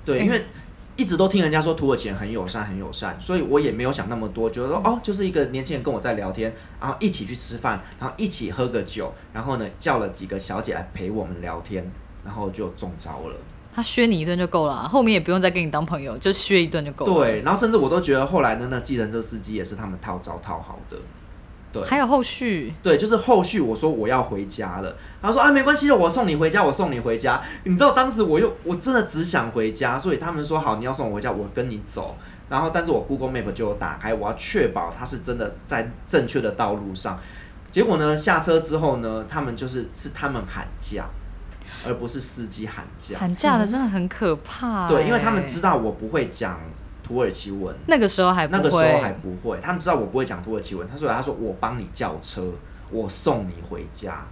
[0.03, 0.45] 对，因为
[0.97, 11.89] 一直都听人家说土耳其人很友善，很友善，所以我也没有想那么多，觉得说哦，就是一个年轻人跟我在聊天，然后一起去吃饭，然后一起喝个酒，然后呢叫了几个小姐来陪我们聊天，
[12.25, 13.35] 然后就中招了。
[13.75, 17.13] 他削你一顿就够了啊，后面也不用再跟你当朋友，就削一顿就够了。
[17.13, 20.97] 对，然后甚至我都觉得后来的那计程车司机也是他们套招套好的。
[21.73, 27.41] 对，还有后续，对，就是后续我说我要回家了，他说啊没关系的，我送你回家，我送你回家。
[27.65, 32.15] 你知道当时我又我真的只想回家，所以他们说好你要送我回家，我跟你走。
[32.47, 37.19] 然后但是我 Google Map 就有打开，我要确保他是真的在正确的道路上。
[37.71, 41.09] 结果呢下车之后呢，他们就是是他们喊价，
[41.85, 43.17] 而不是司机喊价。
[43.19, 46.59] 喊价的真的很可怕、对，因为他们欸知道我不会讲
[47.03, 52.51] 土耳其文，那个时候还不会，那个时候还不会，他们知道我不会讲土耳其文，他说他说我帮你叫车，
[52.91, 54.25] 我送你回家。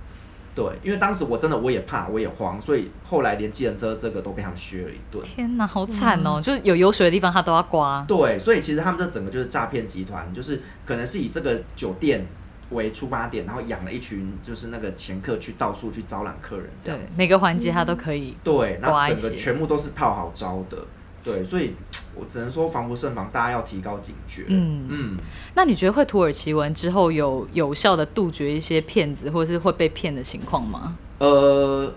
[0.56, 5.20] 对，因为当时我真的我也怕，我也慌，所以后来连计程车这个都被他们削了一顿。
[5.24, 6.40] 天哪，好惨哦！
[6.40, 8.06] 就是有油水的地方他都要刮。
[8.08, 12.24] 对，所以其实他们这整个就是诈骗集团，就是可能是以这个酒店
[12.74, 17.06] 为出发点，然后养了一群就是那个前客去到处去招揽客人这样，子。
[17.18, 18.36] 每个环节他都可以。
[18.44, 20.86] 对，然后整个全部都是套好招的。
[21.24, 21.74] 对，所以
[22.16, 24.44] 我只能说防不胜防，大家要提高警觉。
[24.50, 25.18] 嗯嗯，
[25.56, 30.98] 那你觉得会土耳其文之后有有效的杜绝一些骗子或者是会被骗的情况吗？
[31.20, 31.94] 呃，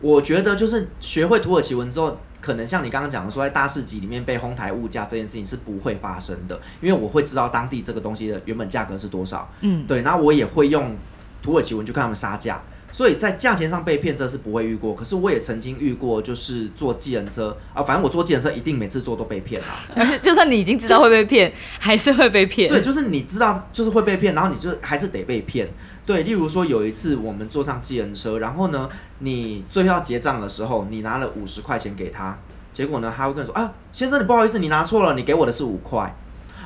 [0.00, 9.50] 我觉得就是学会土耳其文之后，可能像你刚刚讲的说，在大市集里面被哄抬物价这件事情是不会发生的，因为我会知道当地这个东西的原本价格是多少。
[9.60, 10.96] 嗯，对，然后我也会用
[11.42, 14.94] 土耳其文去跟他们杀价，所以在价钱上被骗这是不会遇过。
[14.94, 19.74] 可是我也曾经遇过，就是坐计程车啊，反正我坐计程车一定每次坐都被骗啊。
[19.96, 22.68] 而 且就算你已经知道会被骗，还是会被骗。
[22.68, 25.68] 对，就是你知道就是会被骗，然后你就还是得被骗。
[26.08, 32.34] 对，例如说有一次我们坐上计程车，然后呢，你最后要结账的时候，你拿了五十块钱给他，
[32.72, 36.16] 结果呢，他会跟你说啊，先生你不好意思，你拿错了，你给我的是五块。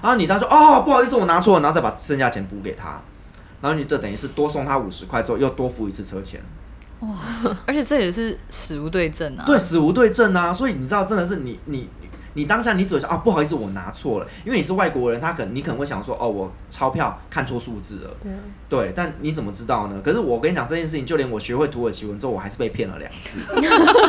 [0.00, 3.02] 然后你当时说哦，不好意思，我拿错了，然后再把剩下钱补给他，
[3.61, 6.40] 然后你就等于是多送他五十块之后，又多付一次车钱。
[7.00, 7.09] 哇
[7.66, 9.42] 而且这也是死无对证啊。
[9.44, 11.88] 对，死无对证啊，所以你知道，真的是你你
[12.35, 18.33] 你你当下你只会想啊，不好意思，我拿错了，因为你是外国人，他可能你可能会想说，哦，我钞票看错数字了，对，
[18.68, 20.01] 对，但你怎么知道呢？
[20.03, 23.38] 可是我跟你讲这件事情，就连我学会土耳其文之后，我还是被骗了两次，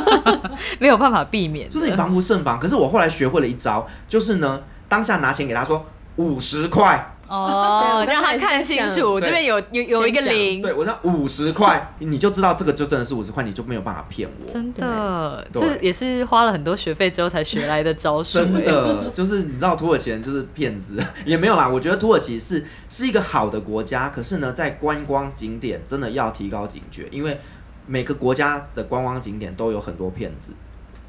[0.80, 1.70] 没有办法避免。
[1.70, 2.60] 就是你防不胜防。
[2.60, 14.46] 可是我后来学会了一招，就是呢，当下拿钱给他说五十块，哦，让他看清楚，这边有有有一个零，对我说五十块，你就知道这个就真的是五十块，你就没有办法骗我。
[14.46, 18.38] 真的，这也是花了很多学费之后才学来的招数。
[18.38, 21.68] 真欸，的， 就是你知道土耳其人就是骗子，也没有啦。
[21.68, 27.40] 我觉得土耳其是是一个好的国家，可是呢，在观光景点真的要提高警觉，因为
[27.88, 30.54] 每个国家的观光景点都有很多骗子。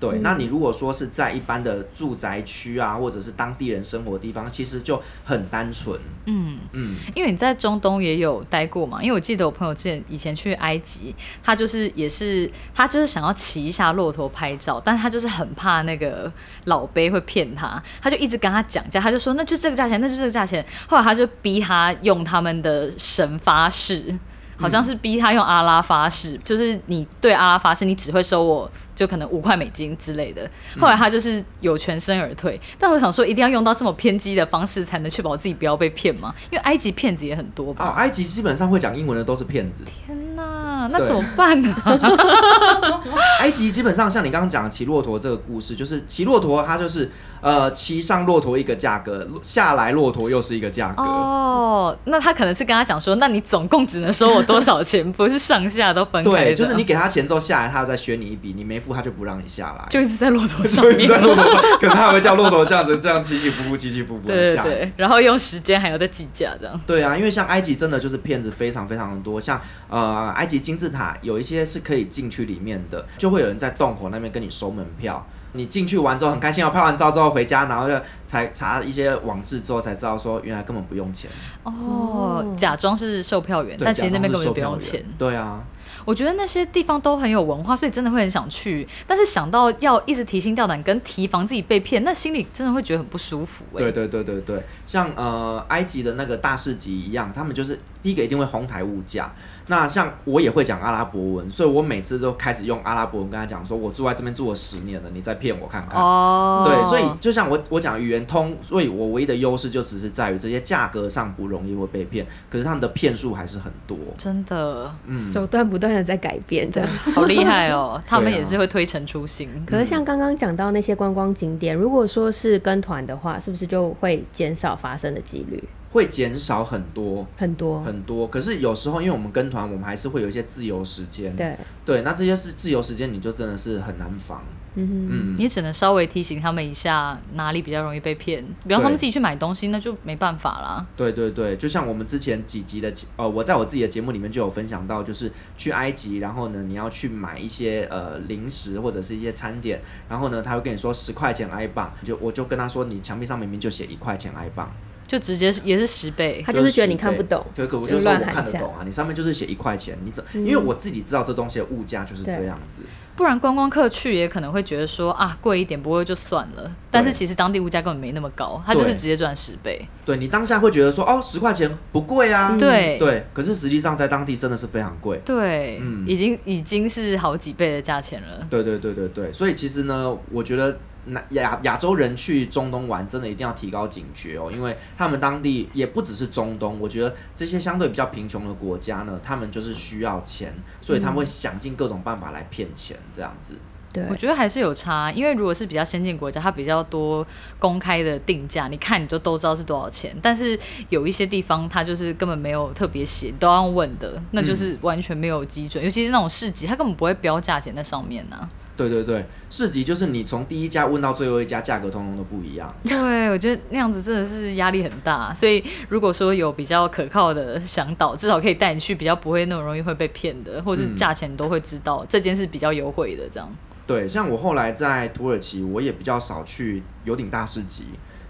[0.04, 5.98] 对，嗯那你如果说是在一般的住宅区啊，或者是当地人生活的地方，其实就很单纯。
[6.26, 16.30] 嗯，嗯，因为你在中东也有待过嘛，因为我记得我朋友之前以前去埃及，他就是也是他就是想要骑一下骆驼拍照，但他就是很怕那个
[16.64, 24.18] 老辈会骗他，他就一直跟他讲价，他就说那就这个价钱，那就这个价钱，后来他就逼他用他们的神发誓。
[24.56, 30.48] 好像是逼他用阿拉发誓，就是你对阿拉发誓，你只会收我就可能五块美金之类的。
[30.78, 36.34] 后来他就是有全身而退，但我想说，一定要用到这么偏激的方式，才能确保自己不要被骗吗？
[36.50, 37.94] 因为埃及骗子也很多哦，吧？
[37.96, 39.82] 埃及基本上会讲英文的都是骗子。
[39.84, 41.74] 天哪，那怎么办呢？
[43.40, 47.10] 埃及基本上像你刚刚讲的骑骆驼这个故事，就是骑骆驼，他就是
[47.44, 51.02] 呃骑上骆驼一个价格，下来骆驼又是一个价格。
[51.02, 56.30] 哦，那他可能是跟他讲说，那你总共只能收我多少钱，不是上下都分开。
[56.30, 59.86] 对，就是你给他钱之后下来，他要再削你一笔，你没付他就不让你下来。
[59.90, 64.62] 就一直在骆驼上在骆驼上，可能还会叫骆驼这样子，这样起起伏伏，起起伏伏对的下。
[64.62, 66.80] 对对，然后用时间还有在计价这样。
[66.86, 75.26] 对啊，因为像埃及真的就是骗子非常非常的多，像呃埃及金字塔有一些是可以进去里面的，就会有人在洞口那边跟你收门票。
[75.54, 77.94] 你进去玩之后很开心哦，拍完照之后回家，然后就
[78.26, 81.30] 才查一些网志之后才知道说原来根本不用钱，
[81.62, 85.04] 哦，假装是售票员，但其实那边根本就不用钱。
[85.16, 85.64] 对啊，
[86.04, 88.86] 我觉得那些地方都很有文化，所以真的会很想去。
[89.06, 99.32] 但是想到要一直提心吊胆跟提防自己被骗，那心里真的会觉得很不舒服哎、对对对对对，像呃埃及的那个大市集一样，他们就是第一个一定会哄抬物价。
[99.66, 105.98] 那像我也会讲阿拉伯文，所以我每次都开始用阿拉伯文跟他讲说，我住在这边住了十年了，你再骗我看看。
[105.98, 113.96] 哦，对，所以就像我我讲语言通，所以我唯一的优势就只是在于这些价格上不容易会被骗，可是他们的骗术还是很多。
[114.18, 116.88] 真的嗯，手段不断的在改变，这样。
[117.14, 119.48] 好厉害哦，他们也是会推陈出新。
[119.64, 127.80] 可是像刚刚讲到那些观光景点，如果说是跟团的话，是不是就会减少发生的几率会减少很多很多？
[127.82, 131.34] 很多，可是有时候因为我们跟团，我们还是会有一些自由时间。
[131.36, 134.42] 对，对，那这些是自由时间，你就真的是很难防。
[134.76, 140.84] 嗯哼，嗯，你只能稍微提醒他们一下哪里比较容易被骗，比方他们自己去买东西，那就没办法啦。
[140.96, 154.68] 对对对，就像我们之前几集的节呃，我在我自己的节目里面就有分享到，就是去埃及，然后呢，你要去买一些呃零食或者是一些餐点，然后呢，他会跟你说十块钱埃镑，就我就跟他说，你墙壁上明明就写一块钱埃镑，
[155.06, 160.24] 就直接也是十倍他，就是觉得你看不懂，对，可我就就说我看得懂啊，你上面就是写一块钱，你怎？
[160.32, 162.82] 嗯因为我自己知道这东西的物价就是这样子，
[163.16, 169.86] 不然观光客去也可能会觉得说啊贵一点不会就算了，但是其实当地物价根本没那么高，他就是直接赚十倍。
[170.04, 175.20] 对你当下会觉得说哦十块钱不贵啊，嗯对对，可是实际上在当地真的是非常贵。
[175.24, 178.46] 对，嗯已经已经是好几倍的价钱了。
[178.50, 193.54] 对对对对对，所以其实呢，我觉得那亚亚洲人去中东玩，真的一定要提高警觉哦，因为他们当地也不只是中东，我觉得这些相对比较贫穷的国家呢，他们就是需要钱，所以他们会想尽各种办法来骗钱，这样子。
[193.92, 197.24] 对我觉得还是有差，因为如果是比较先进国家，它比较多
[197.60, 200.12] 公开的定价，你看你就都知道是多少钱。
[200.20, 205.84] 但是有一些地方它就是根本没有特别写，都要问的，那就是完全没有基准。
[205.84, 212.72] 尤其是那种市集，它根本不会标价钱在上面呢、对对对，市集就是你从第一家问到最后一家，价格通通都不一样。
[212.82, 215.32] 对，我觉得那样子真的是压力很大。
[215.32, 223.48] 所以如果说有比较可靠的向导，至少可以带你去，比较不会那么容易会被骗的，或者是嗯价钱都会知道，这件是比较优惠的这样。
[223.86, 227.84] 对，像我后来在土耳其，我也比较少去有顶大市集，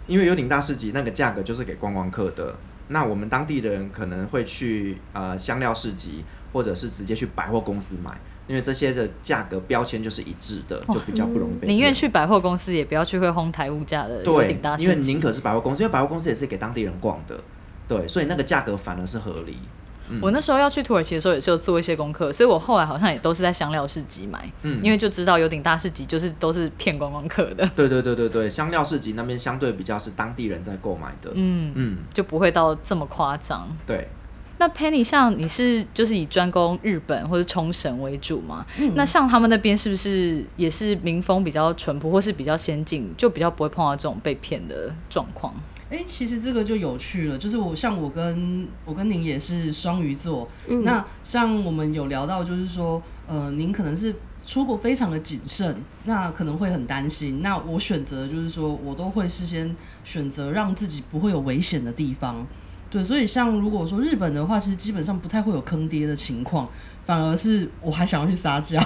[0.06, 2.54] 因为有顶大市集那个价格就是给观光客的。
[2.88, 6.22] 那我们当地的人可能会去呃香料市集，
[6.52, 8.10] 或者是直接去百货公司买，
[8.46, 11.68] 因为这些的价格标签就是一致的，就比较不容易被。
[11.68, 17.38] 宁愿去百货公司，也不要去会哄抬物价的对因为宁可是百货公司，因为百货公司也是给当地人逛的，
[17.88, 19.56] 对，所以那个价格反而是合理。
[20.20, 31.30] 我那时候要去土耳其的时候，也是有做一些功课，所以我后来好像也都是在香料市集买，嗯因为就知道有顶大市集就是都是骗观光客的，对对对对对，香料市集那边相对比较是当地人在购买的。
[31.32, 33.66] 嗯，嗯，就不会到这么夸张。
[33.86, 34.06] 对。
[34.58, 38.64] 那 Penny 像你是就是以专攻日本或者冲绳为主嘛？
[38.94, 45.52] 那像他们那边是不是也是民风比较淳朴，或是比较先进，就比较不会碰到这种被骗的状况？
[45.90, 50.48] 哎、其实这个就有趣了，就是我像我跟我跟您也是双鱼座，
[50.82, 54.12] 那像我们有聊到，就是说，呃，您可能是
[54.44, 57.42] 出国非常的谨慎，那可能会很担心。
[57.42, 62.44] 那我选择就是说我都会事先选择让自己不会有危险的地方。
[62.93, 66.67] 对，所以像如果说日本的话，其实基本上不太会有坑爹的情况，
[67.05, 68.83] 反而是我还想要去撒娇。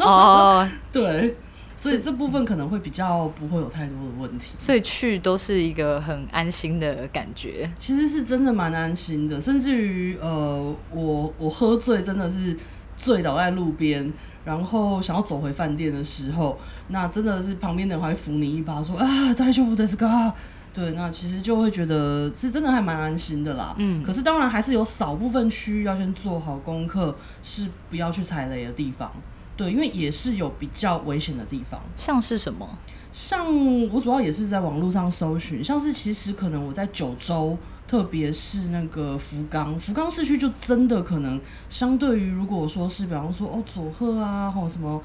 [0.00, 1.34] 哦， 对，
[1.74, 4.54] 所以这部分可能会比较不会有太多的问题。
[4.58, 7.70] 所以去都是一个很安心的感觉。
[7.78, 12.54] 其实是真的蛮安心的，甚至于呃，我我喝醉真的是
[12.98, 14.12] 醉倒在路边，
[14.44, 16.58] 然后想要走回饭店的时候，
[16.88, 20.34] 那真的是旁边的人还扶你一把说啊，大丈夫ですか？
[20.73, 23.75] 对，那其实就会觉得是真的还蛮安心的啦。
[23.77, 29.11] 嗯可是当然还是有少部分区域要先做好功课，是不要去踩雷的地方。
[29.55, 31.79] 对，因为也是有比较危险的地方。
[31.95, 32.67] 像是什么？
[33.11, 33.45] 像
[33.91, 37.55] 我主要也是在网络上搜寻，像是其实可能我在九州，
[37.87, 44.99] 特别是那个福冈，福冈市区就真的可能相对于如果说是比方说哦佐贺啊，或什么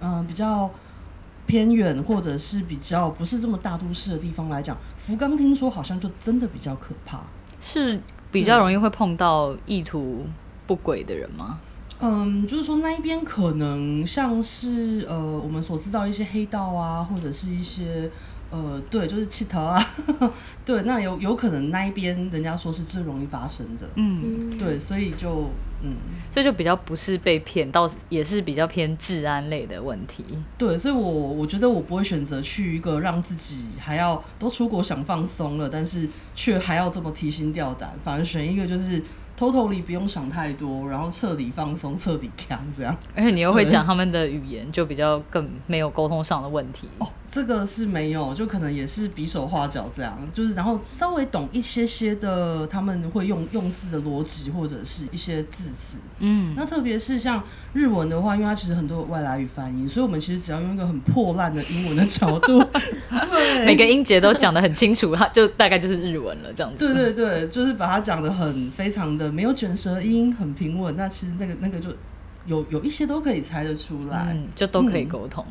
[0.00, 0.70] 嗯、呃比较
[1.46, 7.20] 偏远或者是比较不是这么大都市的地方来讲，福冈听说好像就真的比较可怕。
[7.60, 10.26] 是比较容易会碰到意图
[10.66, 11.58] 不轨的人吗？
[11.98, 18.10] 嗯，就是说那一边可能像是呃我们所知道一些黑道啊，或者是一些
[18.50, 19.82] 呃对，就是气头啊，
[20.62, 25.48] 对，那有有可能那一边人家说是最容易发生的，嗯，嗯，对，所以就
[25.90, 25.96] 嗯
[26.30, 30.22] 所以就比较不是被骗，倒是也是比较偏治安类的问题。
[30.58, 39.02] 对，所以我我觉得我不会选择去一个让自己还要都出国想放松了，但是却还要这么提心吊胆，反而选一个就是
[39.38, 42.96] totally 不用想太多，然后彻底放松、彻底扛这样。
[43.14, 46.88] 而且你又会讲他们的语言，就比较更没有沟通上的问题。
[46.98, 55.98] 哦，这个是没有，就可能也是比手画脚这样，就是然后稍微懂一些些的，他们会用用字的逻辑或者是一些字词。
[56.18, 62.62] 嗯，那特别是像日文的话，因为它其实很多有外来语翻译，所以我们其实只要用一个很破烂的英文的角度，
[63.10, 66.78] 对，每个音节都讲得很清楚，它就大概就是日文了，这样子。
[66.78, 70.94] 对对对，就是把它讲得很非常的没有卷舌音，很平稳。
[70.96, 71.90] 那其实那个那个就
[72.46, 74.28] 有有一些都可以猜得出来。
[74.30, 75.44] 嗯，就都可以沟通。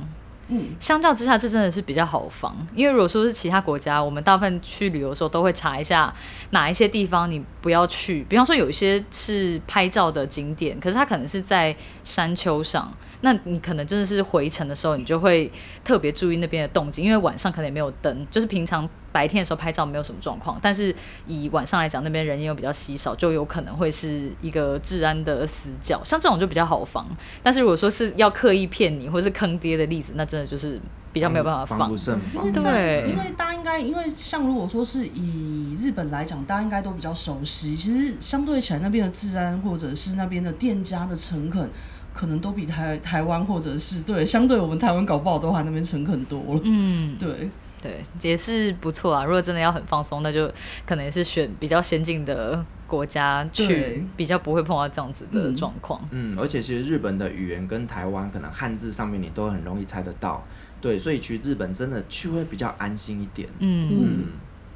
[0.48, 6.14] 嗯，相较之下，这真的是比较好防，因为如果说是其他国家，我们大部分去旅游的时候都会查一下
[6.52, 8.24] 哪一些地方你不要去。
[8.30, 12.94] 比方说，有一些是拍照的景点，可是它可能是在山丘上，
[13.26, 15.52] 那你可能真的是回程的时候，你就会
[15.84, 20.96] 特别注意那边的动静，因为晚上可能也没有灯，就是平常白天的时候拍照没有什么状况，但是
[21.26, 26.00] 以晚上来讲，那边人又比较稀少，就有可能会是一个治安的死角。
[26.06, 27.08] 像这种就比较好防，
[27.42, 30.80] 但是如果说是要刻意骗你或是坑爹的例子，那真的就是
[31.12, 31.98] 比较没有办法防防不。
[31.98, 32.62] 胜防因为。
[32.62, 37.76] 在，对因为大家应该，因为像如果说是以日本来讲，大家应该都比较熟悉。
[37.76, 41.70] 其实相对起来，那边的治安或者是那边的店家的诚恳，
[42.16, 46.62] 可能都比台台湾或者是对相对我们台湾搞不好都还那边诚恳多了。
[46.64, 47.50] 嗯，对，
[47.82, 49.26] 对，也是不错啊。
[49.26, 50.50] 如果真的要很放松，那就
[50.86, 56.00] 可能也是选比较先进的国家去，比较不会碰到这样子的嗯状况。
[56.12, 60.42] 嗯，而且其实日本的语言跟台湾可能汉字上面你都很容易猜得到，
[60.80, 63.50] 对，所以去日本真的去会比较安心一点。
[63.60, 64.24] 嗯，嗯，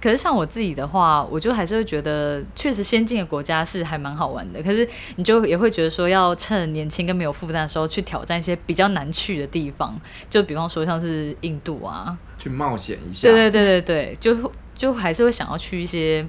[0.02, 4.64] 可是像我自己的话，我就还是会觉得，确实先进的国家是还蛮好玩的。
[4.64, 4.88] 可是
[5.18, 13.28] 你就也会觉得说，要趁年轻跟没有负担的时候去挑战一些比较难去的地方，就比方说像是印度啊，去冒险一下。
[13.28, 16.26] 对对对对对，就就还是会想要去一些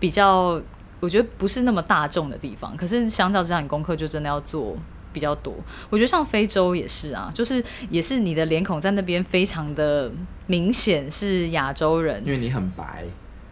[0.00, 0.60] 比较
[0.98, 2.76] 我觉得不是那么大众的地方。
[2.76, 4.76] 可是相较之下，你功课就真的要做
[5.12, 5.54] 比较多。
[5.90, 10.10] 我觉得像非洲也是啊，就是也是你的脸孔在那边非常的
[10.46, 13.04] 明显是亚洲人，因为你很白。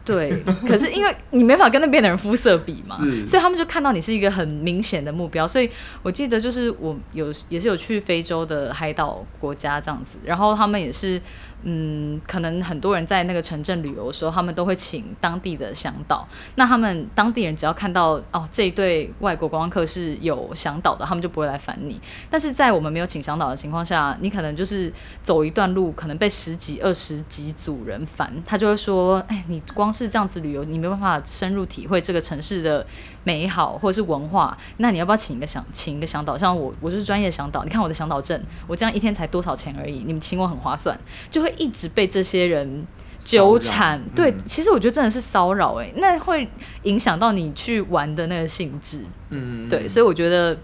[0.03, 2.97] 对，可是因为你没法跟那边的人肤色比嘛，
[3.27, 5.47] 所以他们就看到你是一个很明显的目标。
[5.47, 5.71] 所以
[6.03, 11.21] 我记得就是我有也是有去非洲的海岛国家这样子，然后他们也是。
[11.63, 16.27] 嗯，可能很多人在那个城镇旅游的时候，他们都会请当地的向导。
[16.57, 22.01] 那他们当地人只要看到哦，这一对外国观光客是有向导的，他们就不会来烦你。
[22.31, 24.93] 但是在我们没有请向导的情况下，你可能就是
[25.23, 32.87] 走一段路，可能被十几、二十几组人烦，他就会说：“哎，你光是这样子旅游，你没办法深入体会这个城市的。”
[33.23, 36.39] 美好或者是文化，那你要不要请一个想请一个向导？
[36.39, 37.63] 像我，我就是专业向导。
[37.65, 40.03] 你看我的向导证，我这样一天才多少钱而已？
[40.07, 40.99] 你们请我很划算，
[41.31, 42.87] 就会一直被这些人
[43.19, 44.01] 纠缠。
[44.17, 46.49] 对，其实我觉得真的是骚扰，哎，那会
[46.85, 49.05] 影响到你去玩的那个性质。
[49.29, 50.57] 嗯，对，所以我觉得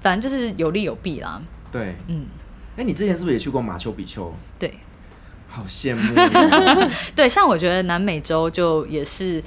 [0.00, 1.42] 反正就是有利有弊啦。
[1.72, 2.26] 对，嗯，
[2.76, 4.32] 哎，你之前是不是也去过马丘比丘？
[4.56, 4.72] 对，
[5.48, 6.14] 好羡慕。
[7.16, 9.42] 对，像我觉得南美洲就也是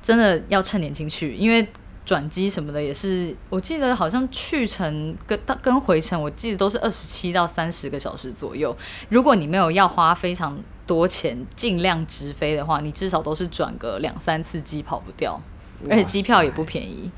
[0.00, 1.66] 真的要趁年轻去，因为。
[2.06, 8.74] 转机什么的也是，我记得好像去程跟跟回程，我记得都是二十七到三十个小时左右。
[9.08, 15.38] 如果你没有要花非常多钱，尽量直飞的话，你至少都是转个两三次机跑不掉，
[15.90, 17.10] 而且机票也不便宜。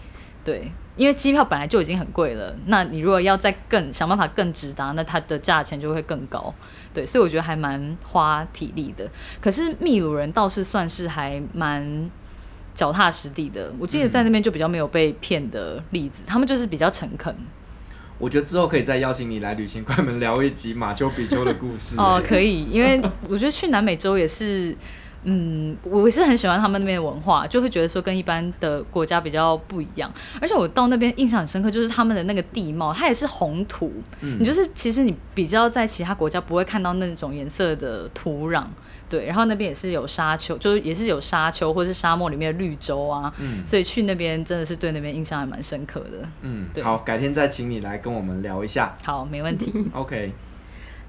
[0.42, 6.54] 对，因为机票本来就已经很贵了，那你如果要再更想办法更直达，那它的价钱就会更高。
[6.94, 9.06] 对，所以我觉得还蛮花体力的。
[9.38, 12.10] 可是秘鲁人倒是算是还蛮。
[12.78, 17.34] 脚踏实地的，我记得在那边就比较没有被骗的例子，他们就是比较诚恳。
[18.18, 21.98] 我觉得之后可以再邀请你来旅行快门聊一集马丘比丘的故事。
[21.98, 24.76] 哦，可以，因为我觉得去南美洲也是，
[25.24, 30.08] 嗯，我是很喜欢他们那边的文化，就会觉得说跟一般的国家比较不一样。
[30.40, 38.62] 而且我到那边印象很深刻，就是他们的那个地貌，它也是红土，你就是其实你比较在其他国家不会看到那种颜色的土壤。
[39.08, 46.28] 对，然后那边也是有沙丘，就是也是有沙丘或是沙漠里面的绿洲啊，嗯，所以去那边真的是对那边印象还蛮深刻的。
[46.42, 48.96] 嗯，好，改天再请你来跟我们聊一下。
[49.02, 49.72] 好，没问题。
[49.92, 50.32] OK。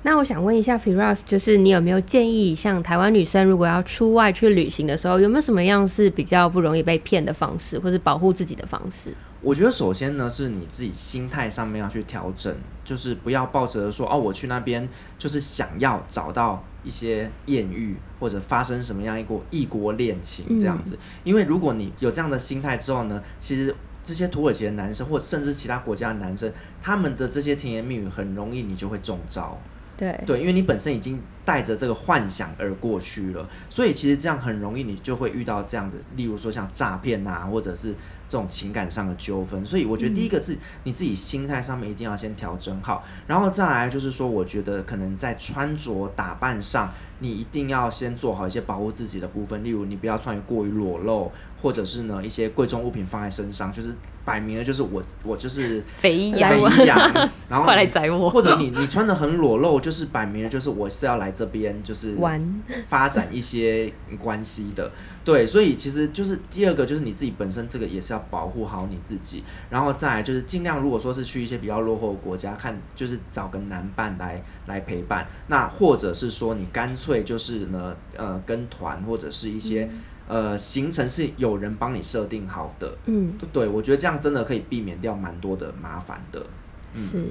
[0.02, 9.14] 那我想问一下 Firas，就是你有没有建议，像台湾女生如果要出外去旅行的时候，有没有什么样是比较不容易被骗的方式，或是保护自己的方式？
[9.42, 14.88] 我觉得首先呢，是你自己心态上面要去调整，就是不要抱着说哦，我去那边
[15.18, 16.64] 就是想要找到。
[16.82, 26.50] 一些艳遇或者发生什么样一国异国恋情这样子，因为如果你有这样的心态之后呢，其实这些土耳其的男生或甚至其他国家的男生，
[26.82, 29.60] 他们的这些甜言蜜语很容易你就会中招。
[29.98, 37.94] 对对，因为你本身已经带着这个幻想而过去了，所以其实这样很容易你就会遇到这样子，例如说像诈骗啊，或者是
[38.30, 39.66] 这种情感上的纠纷。
[39.66, 40.56] 所以我觉得第一个是
[40.86, 51.30] 你自己心态上面一定要先调整好，然后再来就是说，我觉得可能在穿着打扮上，你一定要先做好一些保护自己的部分，例如你不要穿过于裸露。
[51.62, 56.98] 或者是呢，一些贵重物品放在身上，就是摆明了就是我我就是肥羊，肥羊，
[57.50, 58.30] 然后快来宰我。
[58.30, 62.42] 或者你你穿的很裸露，就是摆明了就是我是要来这边就是玩
[62.88, 64.90] 发展一些关系的。
[65.24, 79.90] 对，所以其实就是第二个就是你自己本身这个也是要保护好你自己，然后再就是尽量如果说是去一些比较落后的国家，看就是找个男伴来来陪伴，那或者是说你干脆就是呢呃跟团或者是一些。
[80.32, 86.46] 呃，行程是有人帮你设定好的，嗯，对，我觉得这样真的可以避免掉蛮多的麻烦的，
[86.94, 87.30] 是，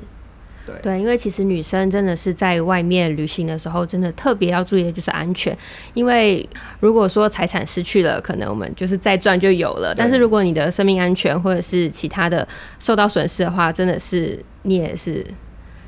[0.69, 0.81] 对。
[0.83, 5.57] 对，因为其实女生真的是在外面旅行的时候，真的特别要注意的就是安全，
[5.95, 6.47] 因为
[6.81, 12.47] 如果说财产失去了，可能我们就是再赚就有了，但是如果你的生命安全或者是其他的
[12.79, 15.27] 受到损失的话，真的是你也是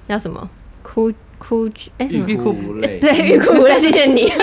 [0.07, 0.49] 要什么
[0.83, 1.12] 哭。
[1.41, 4.30] 哭剧哎，欲哭无泪， 对，欲哭无泪，谢谢你。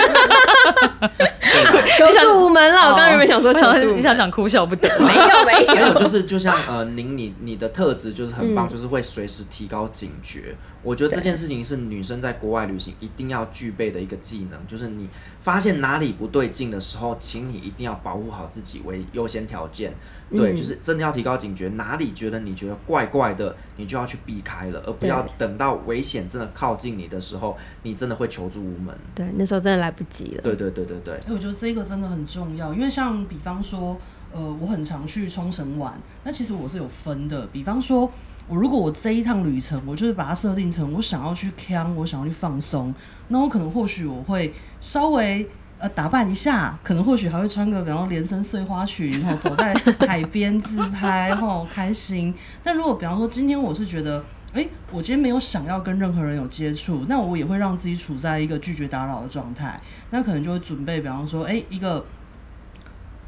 [1.96, 3.52] 求助无门了，我刚刚原本想说，
[3.94, 10.54] 你想讲哭笑不得，没有没有就是，就像呃，您你你的特质就是很棒，就是会随时提高警觉。
[10.82, 15.08] 我觉得这件事情是女生在国外旅行一定要具备的一个技能，就是你
[15.40, 19.92] 发现哪里不对劲的时候，请你一定要保护好自己为优先条件。
[20.30, 26.98] 对，就是真的要提高警觉，哪里觉得你觉得怪怪的，你就要去避开了，而不要等到危险真的靠近。
[26.98, 28.94] 你的时候，你真的会求助无门。
[29.14, 30.42] 对，那时候真的来不及了。
[30.42, 33.96] 对对对对对，哎，我觉得这个真的很重要，因为像比方说，
[34.32, 37.46] 呃，我很常去冲绳玩，那其实我是有分的。
[37.46, 38.10] 比方说，
[38.48, 42.94] 我如果我这一趟旅程，我就是把它设定成我想要去 camp，我想要去放松，
[43.28, 45.48] 那我可能或许我会稍微。
[45.80, 52.34] 呃，打扮一下，可能或许还会穿个，比方连身碎花裙， 然后走在海边自拍， 吼开心。
[52.62, 59.80] 但如果比方说今天我是觉得，哎，我今天没有想要跟任何人有接触，那我也会让自己处在一个拒绝打扰的状态。
[60.10, 62.04] 那可能就会准备，比方说，哎，一个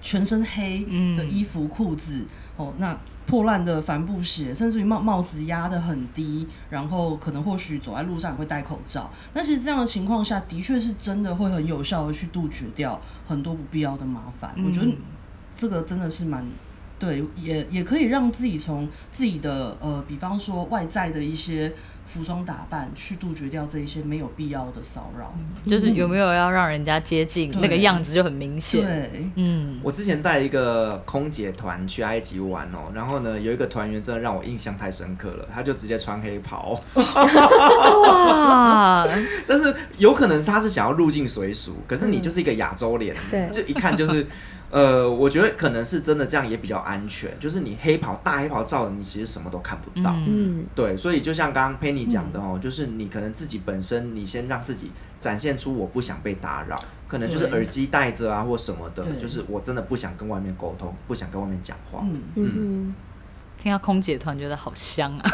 [0.02, 0.84] 全身黑
[1.16, 2.26] 的衣服、裤子，
[2.56, 2.98] 哦，那。
[3.30, 9.08] 破烂的帆布鞋，甚至于帽帽子压得很低，然后可能或许走在路上也会戴口罩。
[9.32, 14.52] 那其实这样的情况下的确是真的会很有效的去杜绝掉很多不必要的麻烦。
[14.66, 14.88] 我觉得
[15.54, 16.44] 这个真的是蛮
[16.98, 21.72] 对，也也可以让自己从自己的呃，比方说外在的一些。
[22.12, 25.32] 服装打扮去杜绝掉这一些没有必要的骚扰，
[25.64, 28.84] 就是有没有要让人家接近那个样子就很明显。
[28.84, 36.80] 对，嗯，我之前带一个空姐团去埃及玩哦，然后呢有一个团员真的让我印象太深刻了，他就直接穿黑袍，
[38.04, 39.08] 哇！
[39.46, 44.26] 但是有可能他是想要入境随俗，可是你就是一个亚洲脸，对，就一看就是。
[44.70, 50.14] 呃，我觉得可能是真的这样也比较安全，就是你黑袍大黑袍照的，你其实什么都看不到。
[50.26, 62.00] 嗯，对，所以就像刚刚 Penny 讲的哦，就是你可能自己本身，你先让自己展现出我不想被打扰，可能就是耳机戴着啊或什么的，就是我真的不想跟外面沟通，不想跟外面讲话。
[62.04, 62.94] 嗯嗯。
[63.62, 65.30] 听到空姐团觉得好香啊！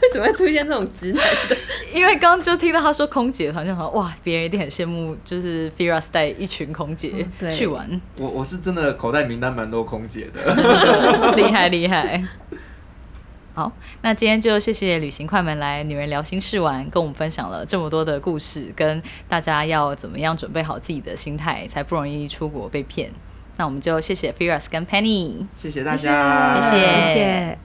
[0.00, 1.56] 为什么会出现这种直男的？
[1.92, 8.00] 因为刚刚就听到他说空姐团，就说哇，别人一定很羡慕，就是 Firas 带一群空姐去玩。
[8.16, 12.24] 我我是真的口袋名单蛮多空姐的，厉害厉害。
[13.54, 13.70] 好，
[14.02, 23.10] 那今天就谢谢旅行快门来女人聊心事玩，跟我们分享了这么多的故事，跟大家要怎么样准备好自己的心态，才不容易出国被骗。
[23.58, 27.58] 那我们就谢谢 Firas 跟 Penny，谢谢大家，谢谢谢谢。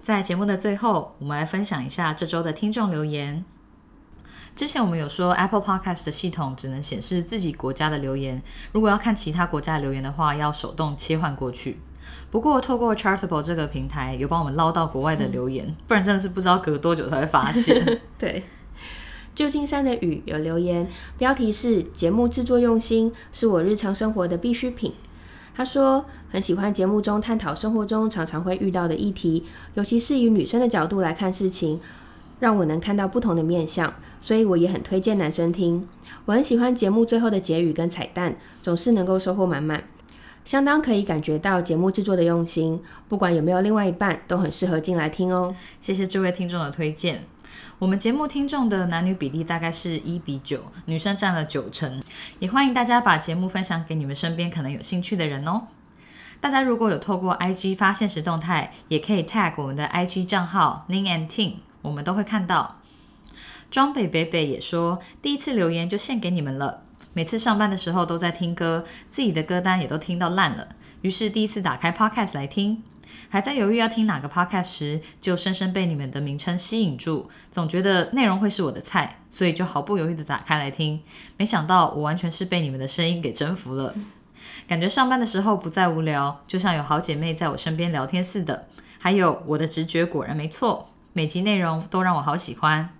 [0.00, 3.44] 在节目的最后，我们来分享一下这周的听众留言。
[4.54, 11.80] 之前我们有说 Apple Podcast 的系统只能显示自己国家的留言，如果要看其他国家的留言的话，要手动切换过去。
[12.32, 18.00] 不过，透过 Chartable 这个平台，有帮我们捞到国外的留言，不然真的是不知道隔多久才会发现。
[18.18, 18.44] 对，
[19.34, 24.94] 旧金山的雨有留言，标题是“节目制作用心，是我日常生活的必需品”。
[25.54, 31.78] 他说很喜欢节目中探讨生活中常常会遇到的议题，尤其是以女生的角度来看事情，
[32.40, 35.86] 让我能看到不同的面相，所以我也很推荐男生听。
[36.24, 39.84] 我很喜欢节目最后的结语跟彩蛋，总是能够收获满满。
[40.44, 45.54] 相当可以感觉到节目制作的用心，不管有没有另外一半，都很适合进来听哦。
[45.80, 47.24] 谢谢这位听众的推荐。
[47.78, 52.02] 我们节目听众的男女比例大概是一比九，女生占了九成。
[52.38, 55.62] 也欢迎大家把节目分享给你们身边可能有兴趣的人哦。
[56.40, 62.78] 大家如果有透过 IG 发现实动态，也可以 tag 我们的 IG 账号 Ning and Ting，我们都会看到。
[63.70, 66.82] 庄北北北也说，第一次留言就献给你们了。
[67.14, 70.68] 每次上班的时候都在听歌，自己的歌单也都听到烂了。
[71.02, 72.82] 于是第一次打开 Podcast 来听，
[73.28, 81.00] 还在犹豫要听哪个 Podcast 时，就深深被你们的名称吸引住，总觉得内容会是我的菜，所以就毫不犹豫的打开来听。
[81.36, 83.94] 没想到我完全是被你们的声音给征服了，
[84.66, 88.68] 感觉上班的时候不再无聊，就像有好姐妹在我身边聊天似的。
[88.98, 92.90] 还有我的直觉果然没错，每集内容都让我好喜欢。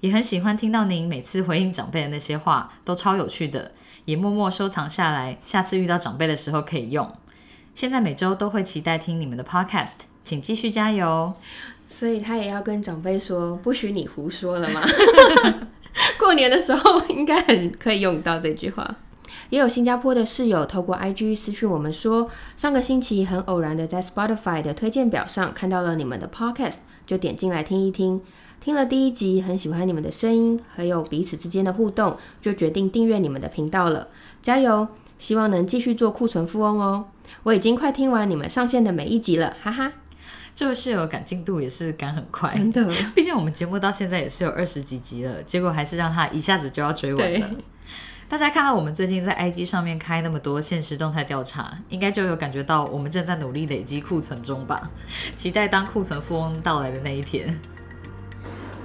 [0.00, 3.72] 也很喜欢听到您每次回应长辈的那些话，都超有趣的，
[4.04, 7.10] 也默默收藏下来，下次遇到长辈的时候可以用。
[7.74, 11.32] 现在每周都会期待听你们的 podcast，请继续加油。
[11.88, 14.80] 所以他也要跟长辈说，不许你胡说了吗？
[16.18, 18.96] 过年的时候应该很可以用到这句话。
[19.50, 28.22] 也有新加坡的室友透过 IG 私讯我们说，上个星期很偶然的在 Spotify 的推荐表上看到了你们的 podcast，就点进来听一听。
[28.60, 34.08] 听了第一集，很喜欢你们的声音，还有彼此之间的互动，就决定订阅你们的频道了。
[34.42, 34.88] 加油！
[35.18, 37.08] 希望能继续做库存富翁哦。
[37.42, 39.92] 我已经快听完你们上线的每一集了，哈哈。
[40.54, 42.90] 这位室友赶进度也是赶很快，真的。
[43.14, 47.50] 毕竟我们节目到现在也是有二十几集了，结果还是让他一下子就要追完了。
[48.30, 54.88] 大家看到我们最近在 IG 上面开那么多现实动态调查，应该就有感觉到我们正在努力累积库存中吧？
[55.34, 57.58] 期待当库存富翁到来的那一天。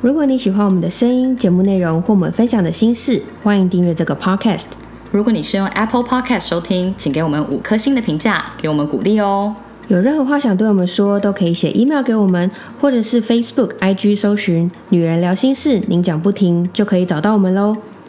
[0.01, 4.69] 如果你喜欢我们的声音、节目内容或我们分享的心事，欢迎订阅这个 podcast。
[5.11, 9.55] 如果你是用 Apple Podcast 收听，请给我们五颗星的评价，给我们鼓励哦。
[9.87, 12.49] 有任何话想对我们说，都可以写 email 给我们，
[12.81, 17.77] 或者是 Facebook、IG 搜寻“女人聊心事”，您讲不停就可以找到我们喽。